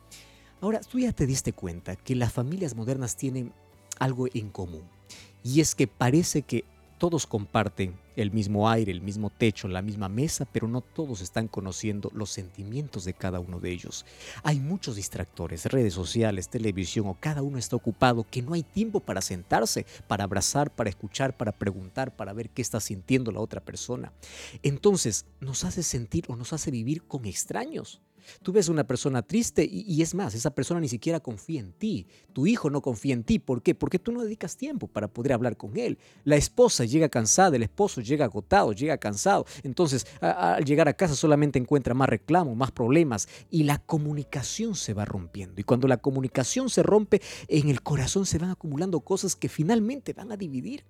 Ahora, 0.59 0.79
tú 0.79 0.97
ya 0.97 1.11
te 1.11 1.27
diste 1.27 1.53
cuenta 1.53 1.95
que 1.95 2.15
las 2.15 2.33
familias 2.33 2.75
modernas 2.75 3.15
tienen 3.15 3.53
algo 3.99 4.27
en 4.33 4.49
común 4.49 4.83
y 5.43 5.61
es 5.61 5.75
que 5.75 5.85
parece 5.87 6.41
que 6.41 6.65
todos 6.97 7.27
comparten 7.27 7.95
el 8.15 8.31
mismo 8.31 8.69
aire, 8.69 8.91
el 8.91 9.01
mismo 9.01 9.29
techo, 9.29 9.67
la 9.67 9.81
misma 9.81 10.09
mesa, 10.09 10.45
pero 10.45 10.67
no 10.67 10.81
todos 10.81 11.21
están 11.21 11.47
conociendo 11.47 12.11
los 12.13 12.31
sentimientos 12.31 13.05
de 13.05 13.13
cada 13.13 13.39
uno 13.39 13.59
de 13.59 13.71
ellos. 13.71 14.05
Hay 14.43 14.59
muchos 14.59 14.95
distractores, 14.95 15.65
redes 15.65 15.93
sociales, 15.93 16.49
televisión 16.49 17.07
o 17.07 17.17
cada 17.19 17.43
uno 17.43 17.57
está 17.57 17.75
ocupado 17.75 18.25
que 18.29 18.41
no 18.41 18.53
hay 18.53 18.63
tiempo 18.63 18.99
para 18.99 19.21
sentarse, 19.21 19.85
para 20.07 20.23
abrazar, 20.23 20.71
para 20.71 20.89
escuchar, 20.89 21.37
para 21.37 21.51
preguntar, 21.51 22.15
para 22.15 22.33
ver 22.33 22.49
qué 22.49 22.61
está 22.61 22.79
sintiendo 22.79 23.31
la 23.31 23.39
otra 23.39 23.61
persona. 23.61 24.11
Entonces 24.63 25.25
nos 25.39 25.63
hace 25.63 25.83
sentir 25.83 26.25
o 26.27 26.35
nos 26.35 26.53
hace 26.53 26.71
vivir 26.71 27.03
con 27.03 27.25
extraños. 27.25 28.01
Tú 28.41 28.51
ves 28.51 28.69
una 28.69 28.85
persona 28.85 29.21
triste 29.21 29.67
y, 29.69 30.01
es 30.01 30.15
más, 30.15 30.33
esa 30.35 30.51
persona 30.51 30.79
ni 30.79 30.89
siquiera 30.89 31.19
confía 31.19 31.59
en 31.59 31.73
ti. 31.73 32.07
Tu 32.33 32.47
hijo 32.47 32.69
no 32.69 32.81
confía 32.81 33.13
en 33.13 33.23
ti. 33.23 33.39
¿Por 33.39 33.61
qué? 33.61 33.75
Porque 33.75 33.99
tú 33.99 34.11
no 34.11 34.23
dedicas 34.23 34.57
tiempo 34.57 34.87
para 34.87 35.07
poder 35.07 35.33
hablar 35.33 35.57
con 35.57 35.77
él. 35.77 35.97
La 36.23 36.35
esposa 36.35 36.85
llega 36.85 37.09
cansada, 37.09 37.55
el 37.55 37.63
esposo 37.63 38.01
llega 38.01 38.25
agotado, 38.25 38.73
llega 38.73 38.97
cansado. 38.97 39.45
Entonces, 39.63 40.05
al 40.21 40.63
llegar 40.65 40.87
a 40.87 40.93
casa 40.93 41.15
solamente 41.15 41.59
encuentra 41.59 41.93
más 41.93 42.09
reclamos, 42.09 42.55
más 42.55 42.71
problemas 42.71 43.27
y 43.49 43.63
la 43.63 43.79
comunicación 43.79 44.75
se 44.75 44.93
va 44.93 45.05
rompiendo. 45.05 45.59
Y 45.61 45.63
cuando 45.63 45.87
la 45.87 45.97
comunicación 45.97 46.69
se 46.69 46.83
rompe, 46.83 47.21
en 47.47 47.69
el 47.69 47.81
corazón 47.81 48.25
se 48.25 48.37
van 48.37 48.51
acumulando 48.51 48.99
cosas 49.01 49.35
que 49.35 49.49
finalmente 49.49 50.13
van 50.13 50.31
a 50.31 50.37
dividir. 50.37 50.83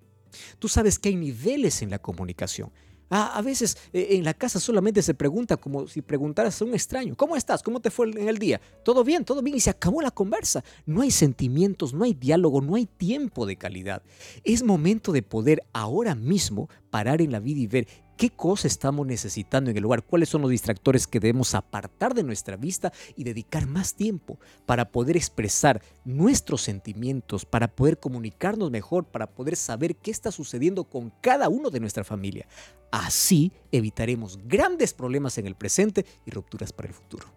Tú 0.60 0.67
sabes 0.67 1.00
que 1.00 1.10
hay 1.10 1.15
niveles 1.15 1.82
en 1.82 1.89
la 1.89 2.00
comunicación. 2.00 2.71
Ah, 3.09 3.37
a 3.37 3.41
veces 3.41 3.77
eh, 3.93 4.07
en 4.11 4.23
la 4.23 4.33
casa 4.33 4.59
solamente 4.59 5.01
se 5.01 5.13
pregunta 5.13 5.57
como 5.57 5.87
si 5.87 6.01
preguntaras 6.01 6.61
a 6.61 6.65
un 6.65 6.73
extraño, 6.73 7.15
¿cómo 7.15 7.35
estás? 7.35 7.63
¿Cómo 7.63 7.79
te 7.79 7.89
fue 7.89 8.09
en 8.09 8.27
el 8.27 8.37
día? 8.37 8.59
¿Todo 8.83 9.03
bien? 9.03 9.23
¿Todo 9.23 9.41
bien? 9.41 9.55
Y 9.55 9.59
se 9.61 9.69
acabó 9.69 10.01
la 10.01 10.11
conversa. 10.11 10.63
No 10.85 11.01
hay 11.01 11.11
sentimientos, 11.11 11.93
no 11.93 12.03
hay 12.03 12.13
diálogo, 12.13 12.61
no 12.61 12.75
hay 12.75 12.85
tiempo 12.85 13.45
de 13.45 13.55
calidad. 13.55 14.03
Es 14.43 14.63
momento 14.63 15.11
de 15.11 15.21
poder 15.21 15.63
ahora 15.73 16.15
mismo 16.15 16.69
parar 16.89 17.21
en 17.21 17.31
la 17.31 17.39
vida 17.39 17.61
y 17.61 17.67
ver 17.67 17.87
qué 18.17 18.32
cosa 18.32 18.67
estamos 18.67 19.06
necesitando 19.06 19.69
en 19.69 19.77
el 19.77 19.84
lugar, 19.84 20.03
cuáles 20.03 20.27
son 20.27 20.41
los 20.41 20.51
distractores 20.51 21.08
que 21.08 21.19
debemos 21.19 21.56
apartar 21.56 22.13
de 22.13 22.23
nuestra 22.23 22.58
vista 22.58 22.91
y 23.15 23.23
dedicar 23.23 23.67
más 23.67 23.93
tiempo 23.93 24.39
para 24.65 24.91
poder 24.91 25.15
expresar 25.15 25.82
nuestros 26.03 26.62
sentimientos, 26.63 27.45
para 27.45 27.67
poder 27.67 27.99
comunicarnos 27.99 28.71
mejor, 28.71 29.06
para 29.06 29.27
poder 29.27 29.56
saber 29.56 29.95
qué 29.95 30.12
está 30.12 30.32
sucediendo 30.32 30.84
con 30.84 31.13
cada 31.21 31.47
uno 31.47 31.69
de 31.69 31.80
nuestra 31.80 32.03
familia. 32.03 32.47
Así 32.91 33.51
evitaremos 33.71 34.39
grandes 34.45 34.93
problemas 34.93 35.38
en 35.38 35.45
el 35.45 35.56
presente 35.56 36.06
y 36.25 36.32
rupturas 36.32 36.73
para 36.73 36.89
el 36.89 36.93
futuro. 36.93 37.27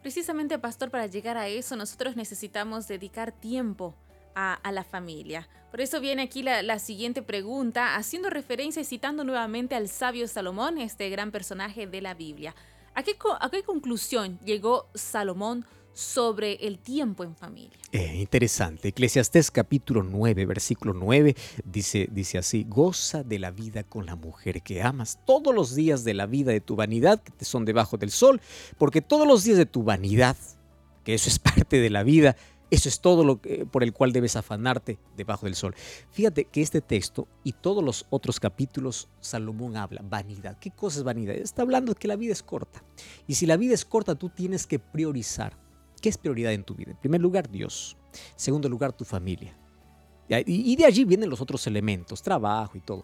Precisamente, 0.00 0.58
pastor, 0.58 0.90
para 0.90 1.06
llegar 1.06 1.36
a 1.36 1.48
eso 1.48 1.76
nosotros 1.76 2.16
necesitamos 2.16 2.88
dedicar 2.88 3.32
tiempo 3.32 3.94
a, 4.34 4.58
la 4.72 4.84
familia. 4.84 5.48
Por 5.70 5.80
eso 5.80 6.00
viene 6.00 6.22
aquí 6.22 6.42
la, 6.42 6.78
siguiente 6.78 7.22
pregunta, 7.22 7.96
haciendo 7.96 8.30
referencia 8.30 8.82
y 8.82 8.84
citando 8.84 9.24
nuevamente 9.24 9.74
al 9.74 9.88
sabio 9.88 10.26
Salomón, 10.28 10.78
este 10.78 11.08
gran 11.10 11.30
personaje 11.30 11.86
de 11.86 12.00
la 12.00 12.14
Biblia. 12.14 12.54
¿A 12.94 13.02
qué, 13.02 13.62
conclusión 13.64 14.38
llegó 14.44 14.88
Salomón 14.94 15.64
sobre 15.92 16.54
el 16.66 16.78
tiempo 16.78 17.24
en 17.24 17.34
familia. 17.34 17.76
Eh, 17.92 18.16
interesante. 18.20 18.88
Eclesiastés 18.88 19.50
capítulo 19.50 20.02
9, 20.02 20.46
versículo 20.46 20.94
9 20.94 21.34
dice, 21.64 22.08
dice 22.10 22.38
así, 22.38 22.64
goza 22.68 23.22
de 23.24 23.38
la 23.38 23.50
vida 23.50 23.82
con 23.82 24.06
la 24.06 24.14
mujer 24.14 24.62
que 24.62 24.82
amas 24.82 25.18
todos 25.26 25.54
los 25.54 25.74
días 25.74 26.04
de 26.04 26.14
la 26.14 26.26
vida 26.26 26.52
de 26.52 26.60
tu 26.60 26.76
vanidad 26.76 27.20
que 27.20 27.32
te 27.32 27.44
son 27.44 27.64
debajo 27.64 27.96
del 27.96 28.10
sol, 28.10 28.40
porque 28.78 29.02
todos 29.02 29.26
los 29.26 29.42
días 29.44 29.58
de 29.58 29.66
tu 29.66 29.82
vanidad, 29.82 30.36
que 31.04 31.14
eso 31.14 31.28
es 31.28 31.38
parte 31.40 31.80
de 31.80 31.90
la 31.90 32.02
vida, 32.02 32.36
eso 32.70 32.88
es 32.88 33.00
todo 33.00 33.24
lo 33.24 33.40
que, 33.40 33.66
por 33.66 33.82
el 33.82 33.92
cual 33.92 34.12
debes 34.12 34.36
afanarte 34.36 34.98
debajo 35.16 35.46
del 35.46 35.54
sol. 35.54 35.74
Fíjate 36.10 36.44
que 36.44 36.62
este 36.62 36.80
texto 36.80 37.28
y 37.44 37.52
todos 37.52 37.82
los 37.82 38.06
otros 38.10 38.40
capítulos, 38.40 39.08
Salomón 39.20 39.76
habla, 39.76 40.02
vanidad. 40.04 40.58
¿Qué 40.58 40.70
cosa 40.70 40.98
es 40.98 41.04
vanidad? 41.04 41.34
Está 41.34 41.62
hablando 41.62 41.94
que 41.94 42.08
la 42.08 42.16
vida 42.16 42.32
es 42.32 42.42
corta. 42.42 42.82
Y 43.26 43.34
si 43.34 43.46
la 43.46 43.56
vida 43.56 43.74
es 43.74 43.84
corta, 43.84 44.14
tú 44.14 44.28
tienes 44.28 44.66
que 44.66 44.78
priorizar 44.78 45.58
¿Qué 46.00 46.08
es 46.08 46.18
prioridad 46.18 46.52
en 46.52 46.64
tu 46.64 46.74
vida? 46.74 46.92
En 46.92 46.96
primer 46.96 47.20
lugar, 47.20 47.50
Dios. 47.50 47.96
En 48.12 48.40
segundo 48.40 48.68
lugar, 48.68 48.92
tu 48.92 49.04
familia. 49.04 49.56
Y 50.46 50.76
de 50.76 50.84
allí 50.84 51.04
vienen 51.04 51.28
los 51.28 51.40
otros 51.40 51.66
elementos, 51.66 52.22
trabajo 52.22 52.78
y 52.78 52.80
todo. 52.80 53.02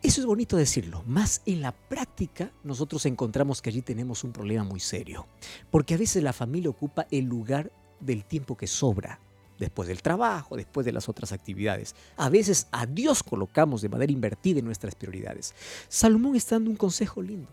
Eso 0.00 0.20
es 0.20 0.26
bonito 0.26 0.56
decirlo, 0.56 1.02
más 1.06 1.42
en 1.46 1.62
la 1.62 1.72
práctica 1.72 2.52
nosotros 2.62 3.06
encontramos 3.06 3.62
que 3.62 3.70
allí 3.70 3.80
tenemos 3.80 4.22
un 4.22 4.32
problema 4.32 4.62
muy 4.62 4.78
serio, 4.78 5.26
porque 5.70 5.94
a 5.94 5.96
veces 5.96 6.22
la 6.22 6.34
familia 6.34 6.68
ocupa 6.68 7.06
el 7.10 7.24
lugar 7.24 7.72
del 8.04 8.24
tiempo 8.24 8.56
que 8.56 8.66
sobra, 8.66 9.18
después 9.58 9.88
del 9.88 10.02
trabajo, 10.02 10.56
después 10.56 10.84
de 10.84 10.92
las 10.92 11.08
otras 11.08 11.32
actividades. 11.32 11.94
A 12.16 12.28
veces 12.28 12.68
a 12.72 12.86
Dios 12.86 13.22
colocamos 13.22 13.82
de 13.82 13.88
manera 13.88 14.12
invertida 14.12 14.58
en 14.58 14.64
nuestras 14.64 14.94
prioridades. 14.94 15.54
Salomón 15.88 16.36
está 16.36 16.56
dando 16.56 16.70
un 16.70 16.76
consejo 16.76 17.22
lindo. 17.22 17.48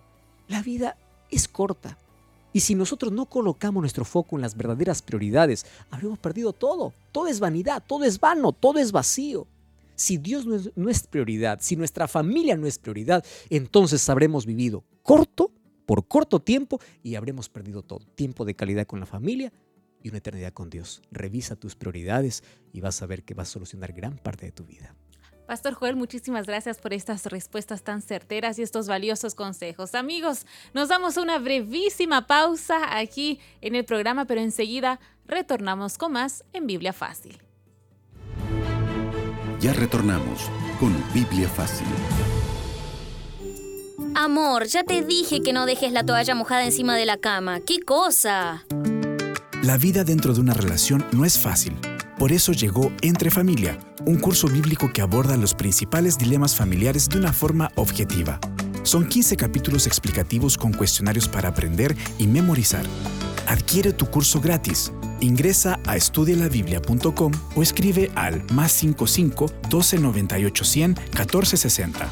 La 0.48 0.62
vida 0.62 0.98
es 1.30 1.48
corta, 1.48 1.98
y 2.54 2.60
si 2.60 2.76
nosotros 2.76 3.12
no 3.12 3.28
colocamos 3.28 3.82
nuestro 3.82 4.06
foco 4.06 4.36
en 4.36 4.42
las 4.42 4.56
verdaderas 4.56 5.02
prioridades, 5.02 5.66
habremos 5.90 6.20
perdido 6.20 6.54
todo. 6.54 6.94
Todo 7.12 7.28
es 7.28 7.40
vanidad, 7.40 7.84
todo 7.86 8.04
es 8.04 8.20
vano, 8.20 8.52
todo 8.52 8.80
es 8.80 8.92
vacío. 8.92 9.48
Si 9.96 10.18
Dios 10.18 10.46
no 10.76 10.90
es, 10.90 11.08
prioridad, 11.08 11.60
si 11.62 11.76
nuestra 11.76 12.08
familia 12.08 12.58
no 12.58 12.66
es 12.66 12.80
prioridad, 12.80 13.24
entonces 13.50 14.10
habremos 14.10 14.46
vivido 14.46 14.84
corto, 15.04 15.52
por 15.86 16.08
corto 16.08 16.40
tiempo, 16.40 16.80
y 17.04 17.16
habremos 17.16 17.50
perdido 17.50 17.84
todo. 17.84 18.00
Tiempo 18.16 18.44
de 18.44 18.56
calidad 18.56 18.88
con 18.88 19.00
la 19.00 19.06
familia 19.06 19.52
y 20.04 20.10
una 20.10 20.20
eternidad 20.20 20.54
con 20.54 20.70
Dios. 20.70 21.02
Revisa 21.12 21.56
tus 21.56 21.76
prioridades 21.76 22.44
y 22.74 22.82
vas 22.82 23.02
a 23.02 23.06
ver 23.06 23.24
que 23.24 23.34
vas 23.34 23.50
a 23.50 23.54
solucionar 23.54 23.94
gran 23.94 24.18
parte 24.18 24.46
de 24.46 24.52
tu 24.52 24.66
vida. 24.66 24.96
Pastor 25.48 25.74
Joel, 25.74 25.98
muchísimas 25.98 26.48
gracias 26.48 26.80
por 26.80 26.94
estas 26.94 27.26
respuestas 27.26 27.84
tan 27.84 28.02
certeras 28.02 28.58
y 28.58 28.62
estos 28.62 28.88
valiosos 28.88 29.36
consejos. 29.36 29.96
Amigos, 29.96 30.46
nos 30.74 30.88
damos 30.88 31.18
una 31.18 31.40
brevísima 31.40 32.26
pausa 32.26 32.98
aquí 32.98 33.40
en 33.60 33.76
el 33.76 33.84
programa, 33.84 34.26
pero 34.26 34.40
enseguida 34.40 35.02
retornamos 35.26 35.98
con 35.98 36.14
más 36.14 36.46
en 36.54 36.68
Biblia 36.68 36.94
Fácil. 36.94 37.42
Ya 39.60 39.74
retornamos 39.74 40.50
con 40.80 40.96
Biblia 41.14 41.50
Fácil. 41.50 41.88
Amor, 44.16 44.68
ya 44.68 44.84
te 44.84 45.04
dije 45.04 45.42
que 45.42 45.54
no 45.54 45.66
dejes 45.66 45.92
la 45.92 46.06
toalla 46.06 46.34
mojada 46.34 46.64
encima 46.64 46.96
de 46.96 47.06
la 47.06 47.18
cama. 47.18 47.60
¿Qué 47.60 47.82
cosa? 47.82 48.66
La 49.63 49.78
vida 49.78 50.04
dentro 50.04 50.34
de 50.34 50.41
una 50.41 50.56
relación 50.56 51.06
no 51.12 51.24
es 51.24 51.38
fácil. 51.38 51.78
Por 52.17 52.32
eso 52.32 52.52
llegó 52.52 52.91
Entre 53.04 53.30
Familia, 53.30 53.78
un 54.08 54.17
curso 54.17 54.47
bíblico 54.47 54.91
que 54.91 55.04
aborda 55.04 55.38
los 55.38 55.54
principales 55.54 56.17
dilemas 56.17 56.56
familiares 56.56 57.08
de 57.08 57.19
una 57.19 57.32
forma 57.32 57.69
objetiva. 57.76 58.39
Son 58.82 59.08
15 59.08 59.38
capítulos 59.38 59.86
explicativos 59.86 60.58
con 60.58 60.74
cuestionarios 60.74 61.28
para 61.28 61.50
aprender 61.50 61.95
y 62.17 62.26
memorizar. 62.26 62.88
Adquiere 63.47 63.93
tu 63.93 64.08
curso 64.08 64.41
gratis. 64.41 64.91
Ingresa 65.19 65.80
a 65.86 65.95
estudialabiblia.com 65.95 67.32
o 67.56 67.62
escribe 67.62 68.10
al 68.15 68.43
más 68.54 68.71
55 68.71 69.45
1298 69.69 70.65
100 70.65 70.89
1460. 70.89 72.12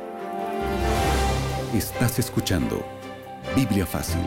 Estás 1.73 2.19
escuchando 2.19 2.85
Biblia 3.55 3.85
Fácil. 3.85 4.19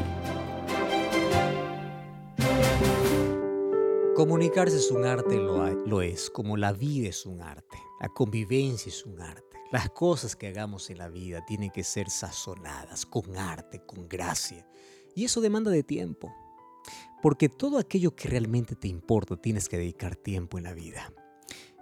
Comunicarse 4.16 4.78
es 4.78 4.90
un 4.90 5.04
arte, 5.04 5.36
lo, 5.36 5.68
lo, 5.84 6.00
es, 6.00 6.30
como 6.30 6.56
la 6.56 6.72
vida 6.72 7.10
es 7.10 7.26
un 7.26 7.42
arte, 7.42 7.76
la 8.00 8.08
convivencia 8.08 8.88
es 8.88 9.04
un 9.04 9.20
arte. 9.20 9.58
Las 9.70 9.90
cosas 9.90 10.36
que 10.36 10.46
hagamos 10.46 10.88
en 10.88 10.96
la 10.96 11.10
vida 11.10 11.44
tienen 11.44 11.70
que 11.70 11.84
ser 11.84 12.08
sazonadas 12.08 13.04
con 13.04 13.36
arte, 13.36 13.82
con 13.84 14.08
gracia. 14.08 14.66
Y 15.14 15.26
eso 15.26 15.42
demanda 15.42 15.70
de 15.70 15.82
tiempo, 15.82 16.32
porque 17.20 17.50
todo 17.50 17.76
aquello 17.76 18.16
que 18.16 18.30
realmente 18.30 18.74
te 18.74 18.88
importa 18.88 19.36
tienes 19.36 19.68
que 19.68 19.76
dedicar 19.76 20.16
tiempo 20.16 20.56
en 20.56 20.64
la 20.64 20.72
vida. 20.72 21.12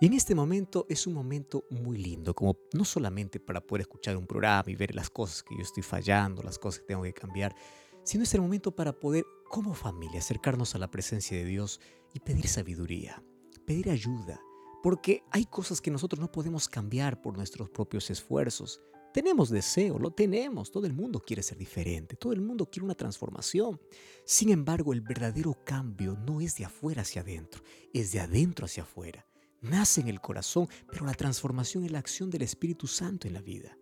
Y 0.03 0.07
en 0.07 0.15
este 0.15 0.35
momento 0.35 0.85
es 0.89 1.07
un 1.07 1.15
momento 1.15 1.65
muy 1.71 1.97
lindo, 1.97 2.35
como 2.35 2.59
no 2.73 2.85
solamente 2.85 3.39
para 3.39 3.61
poder 3.61 3.83
escuchar 3.83 4.17
un 4.17 4.27
programa 4.27 4.65
y 4.67 4.75
ver 4.75 4.97
las 4.97 5.09
cosas 5.09 5.45
que 5.45 5.55
yo 5.57 5.63
estoy 5.63 5.85
fallando, 5.85 6.43
las 6.43 6.59
cosas 6.59 6.81
que 6.81 6.87
tengo 6.87 7.05
que 7.05 7.13
cambiar, 7.13 7.55
sino 8.03 8.25
es 8.25 8.35
el 8.35 8.41
momento 8.41 8.75
para 8.75 8.99
poder, 8.99 9.25
como 9.49 9.75
familia, 9.75 10.19
acercarnos 10.19 10.75
a 10.75 10.79
la 10.79 10.91
presencia 10.91 11.37
de 11.37 11.45
Dios 11.45 11.81
y 12.13 12.19
pedir 12.19 12.49
sabiduría, 12.49 13.23
pedir 13.65 13.91
ayuda, 13.91 14.41
porque 14.83 15.23
hay 15.31 15.45
cosas 15.45 15.81
que 15.81 15.93
nosotros 15.93 16.19
no 16.19 16.33
podemos 16.33 16.69
cambiar 16.69 17.23
por 17.23 17.37
nuestros 17.37 17.71
propios 17.71 18.11
esfuerzos. 18.11 18.81
Tenemos 19.15 19.51
deseo, 19.51 20.01
lo 20.01 20.11
tenemos, 20.11 20.73
todo 20.73 20.89
el 20.89 20.95
mundo 20.95 21.23
quiere 21.25 21.45
ser 21.45 21.59
diferente, 21.59 22.17
todo 22.17 22.33
el 22.33 22.41
mundo 22.41 22.69
quiere 22.69 22.87
una 22.87 22.97
transformación. 22.97 23.81
Sin 24.25 24.51
embargo, 24.51 24.93
el 24.93 25.01
verdadero 25.01 25.57
cambio 25.65 26.17
no 26.17 26.41
es 26.41 26.57
de 26.57 26.65
afuera 26.65 27.03
hacia 27.03 27.23
adentro, 27.23 27.63
es 27.95 28.11
de 28.11 28.19
adentro 28.19 28.65
hacia 28.67 28.83
afuera 28.83 29.29
nace 29.63 30.01
en 30.01 30.09
el 30.09 30.21
corazón, 30.21 30.69
pero 30.91 31.07
la 31.07 31.15
transformación 31.15 31.85
es 31.85 31.93
la 31.93 31.99
acción 31.99 32.31
del 32.31 32.43
Espíritu 32.43 32.87
Santo 32.87 33.27
en 33.27 33.35
la 33.35 33.41
vida. 33.41 33.79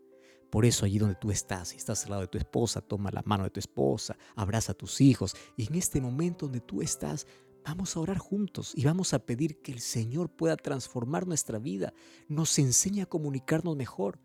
Por 0.50 0.64
eso 0.64 0.84
allí 0.84 0.98
donde 0.98 1.14
tú 1.14 1.30
estás, 1.30 1.68
si 1.68 1.76
estás 1.76 2.04
al 2.04 2.10
lado 2.10 2.22
de 2.22 2.28
tu 2.28 2.38
esposa, 2.38 2.80
toma 2.80 3.10
la 3.12 3.22
mano 3.24 3.44
de 3.44 3.50
tu 3.50 3.60
esposa, 3.60 4.16
abraza 4.34 4.72
a 4.72 4.74
tus 4.74 5.00
hijos 5.00 5.34
y 5.56 5.66
en 5.66 5.76
este 5.76 6.00
momento 6.00 6.46
donde 6.46 6.60
tú 6.60 6.82
estás, 6.82 7.26
vamos 7.64 7.96
a 7.96 8.00
orar 8.00 8.18
juntos 8.18 8.72
y 8.74 8.84
vamos 8.84 9.14
a 9.14 9.20
pedir 9.20 9.60
que 9.62 9.72
el 9.72 9.80
Señor 9.80 10.28
pueda 10.28 10.56
transformar 10.56 11.26
nuestra 11.26 11.58
vida, 11.58 11.94
nos 12.28 12.58
enseñe 12.58 13.02
a 13.02 13.06
comunicarnos 13.06 13.76
mejor. 13.76 14.18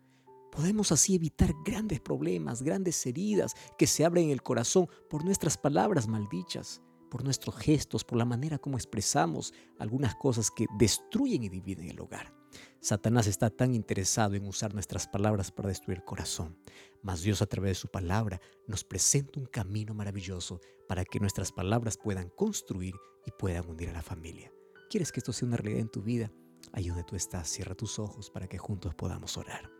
Podemos 0.50 0.90
así 0.90 1.14
evitar 1.14 1.52
grandes 1.64 2.00
problemas, 2.00 2.62
grandes 2.62 3.04
heridas 3.06 3.54
que 3.78 3.86
se 3.86 4.04
abren 4.04 4.24
en 4.24 4.30
el 4.30 4.42
corazón 4.42 4.88
por 5.08 5.24
nuestras 5.24 5.56
palabras 5.56 6.08
maldichas 6.08 6.80
por 7.08 7.24
nuestros 7.24 7.56
gestos, 7.56 8.04
por 8.04 8.18
la 8.18 8.24
manera 8.24 8.58
como 8.58 8.76
expresamos 8.76 9.52
algunas 9.78 10.14
cosas 10.14 10.50
que 10.50 10.66
destruyen 10.78 11.42
y 11.44 11.48
dividen 11.48 11.88
el 11.88 12.00
hogar. 12.00 12.34
Satanás 12.80 13.26
está 13.26 13.50
tan 13.50 13.74
interesado 13.74 14.34
en 14.34 14.46
usar 14.46 14.72
nuestras 14.72 15.06
palabras 15.08 15.50
para 15.50 15.68
destruir 15.68 15.98
el 15.98 16.04
corazón, 16.04 16.56
mas 17.02 17.22
Dios 17.22 17.42
a 17.42 17.46
través 17.46 17.70
de 17.70 17.74
su 17.74 17.88
palabra 17.88 18.40
nos 18.66 18.84
presenta 18.84 19.40
un 19.40 19.46
camino 19.46 19.94
maravilloso 19.94 20.60
para 20.88 21.04
que 21.04 21.20
nuestras 21.20 21.52
palabras 21.52 21.96
puedan 21.96 22.30
construir 22.30 22.94
y 23.26 23.30
puedan 23.32 23.68
unir 23.68 23.90
a 23.90 23.94
la 23.94 24.02
familia. 24.02 24.52
¿Quieres 24.88 25.10
que 25.10 25.20
esto 25.20 25.32
sea 25.32 25.48
una 25.48 25.56
realidad 25.56 25.80
en 25.80 25.90
tu 25.90 26.02
vida? 26.02 26.30
Ahí 26.72 26.88
donde 26.88 27.04
tú 27.04 27.16
estás, 27.16 27.48
cierra 27.48 27.74
tus 27.74 27.98
ojos 27.98 28.30
para 28.30 28.48
que 28.48 28.58
juntos 28.58 28.94
podamos 28.94 29.36
orar. 29.36 29.70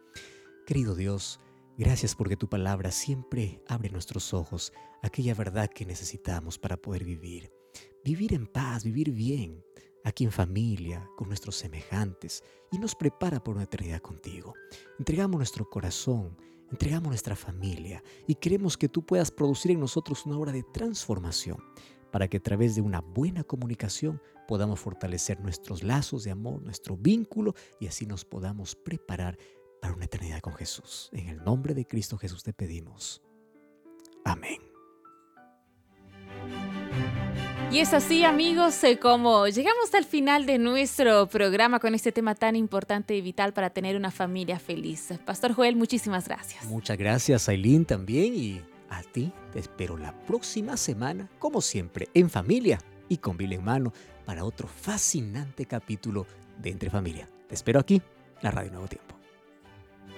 Querido 0.67 0.95
Dios, 0.95 1.39
Gracias 1.79 2.15
porque 2.15 2.37
tu 2.37 2.49
palabra 2.49 2.91
siempre 2.91 3.63
abre 3.69 3.91
nuestros 3.91 4.33
ojos 4.33 4.73
aquella 5.03 5.35
verdad 5.35 5.69
que 5.69 5.85
necesitamos 5.85 6.59
para 6.59 6.77
poder 6.77 7.05
vivir. 7.05 7.53
Vivir 8.05 8.33
en 8.33 8.47
paz, 8.47 8.83
vivir 8.85 9.11
bien, 9.11 9.63
aquí 10.05 10.25
en 10.25 10.33
familia, 10.33 11.09
con 11.17 11.29
nuestros 11.29 11.57
semejantes, 11.57 12.43
y 12.73 12.79
nos 12.79 12.95
prepara 12.95 13.43
por 13.43 13.57
una 13.57 13.65
eternidad 13.65 14.01
contigo. 14.01 14.55
Entregamos 14.99 15.37
nuestro 15.37 15.69
corazón 15.69 16.37
entregamos 16.71 17.09
nuestra 17.09 17.37
familia 17.37 18.03
y 18.27 18.35
queremos 18.35 18.77
que 18.77 18.89
tú 18.89 19.05
puedas 19.05 19.31
producir 19.31 19.71
en 19.73 19.81
nosotros 19.81 20.27
una 20.27 20.39
obra 20.39 20.53
de 20.53 20.63
transformación 20.63 21.59
para 22.11 22.29
que 22.29 22.39
a 22.39 22.43
través 22.43 22.75
de 22.75 22.81
una 22.81 23.01
buena 23.01 23.45
comunicación 23.45 24.21
podamos 24.49 24.81
fortalecer 24.81 25.41
nuestros 25.41 25.83
lazos 25.83 26.25
de 26.25 26.31
amor, 26.31 26.63
nuestro 26.63 26.97
vínculo 26.97 27.55
y 27.81 27.87
así 27.89 28.07
nos 28.07 28.25
podamos 28.25 28.75
preparar 28.75 29.39
para 29.87 29.95
una 29.95 30.07
eternidad 30.07 30.41
con 30.41 30.53
Jesús. 30.55 31.11
En 31.13 31.29
el 31.29 31.45
nombre 31.45 31.73
de 31.73 31.87
Cristo 31.87 32.19
Jesús 32.19 32.43
te 32.43 32.53
pedimos. 32.53 33.23
Amén. 34.25 34.61
Y 37.71 37.79
es 37.79 37.95
así, 37.95 38.25
amigos, 38.25 38.83
eh, 38.83 38.99
como 38.99 39.47
llegamos 39.47 39.95
al 39.95 40.05
final 40.05 40.45
de 40.45 40.59
nuestro 40.59 41.29
programa 41.29 41.79
con 41.79 41.95
este 41.95 42.11
tema 42.11 42.35
tan 42.35 42.57
importante 42.57 43.15
y 43.15 43.21
vital 43.21 43.53
para 43.53 43.71
tener 43.71 43.95
una 43.95 44.11
familia 44.11 44.59
feliz. 44.59 45.11
Pastor 45.25 45.53
Joel, 45.53 45.77
muchísimas 45.77 46.27
gracias. 46.27 46.65
Muchas 46.65 46.99
gracias, 46.99 47.49
Aileen, 47.49 47.85
también. 47.85 48.35
Y 48.35 48.61
a 48.91 49.05
ti 49.05 49.33
te 49.53 49.61
espero 49.61 49.97
la 49.97 50.19
próxima 50.27 50.77
semana, 50.77 51.31
como 51.39 51.61
siempre, 51.61 52.09
en 52.13 52.29
familia 52.29 52.81
y 53.09 53.19
con 53.19 53.37
Biblia 53.37 53.59
en 53.59 53.65
mano, 53.65 53.93
para 54.25 54.45
otro 54.45 54.67
fascinante 54.67 55.65
capítulo 55.65 56.27
de 56.59 56.71
Entre 56.71 56.91
Familia. 56.91 57.29
Te 57.47 57.55
espero 57.55 57.79
aquí, 57.79 58.03
la 58.43 58.51
Radio 58.51 58.73
Nuevo 58.73 58.89
Tiempo. 58.89 59.16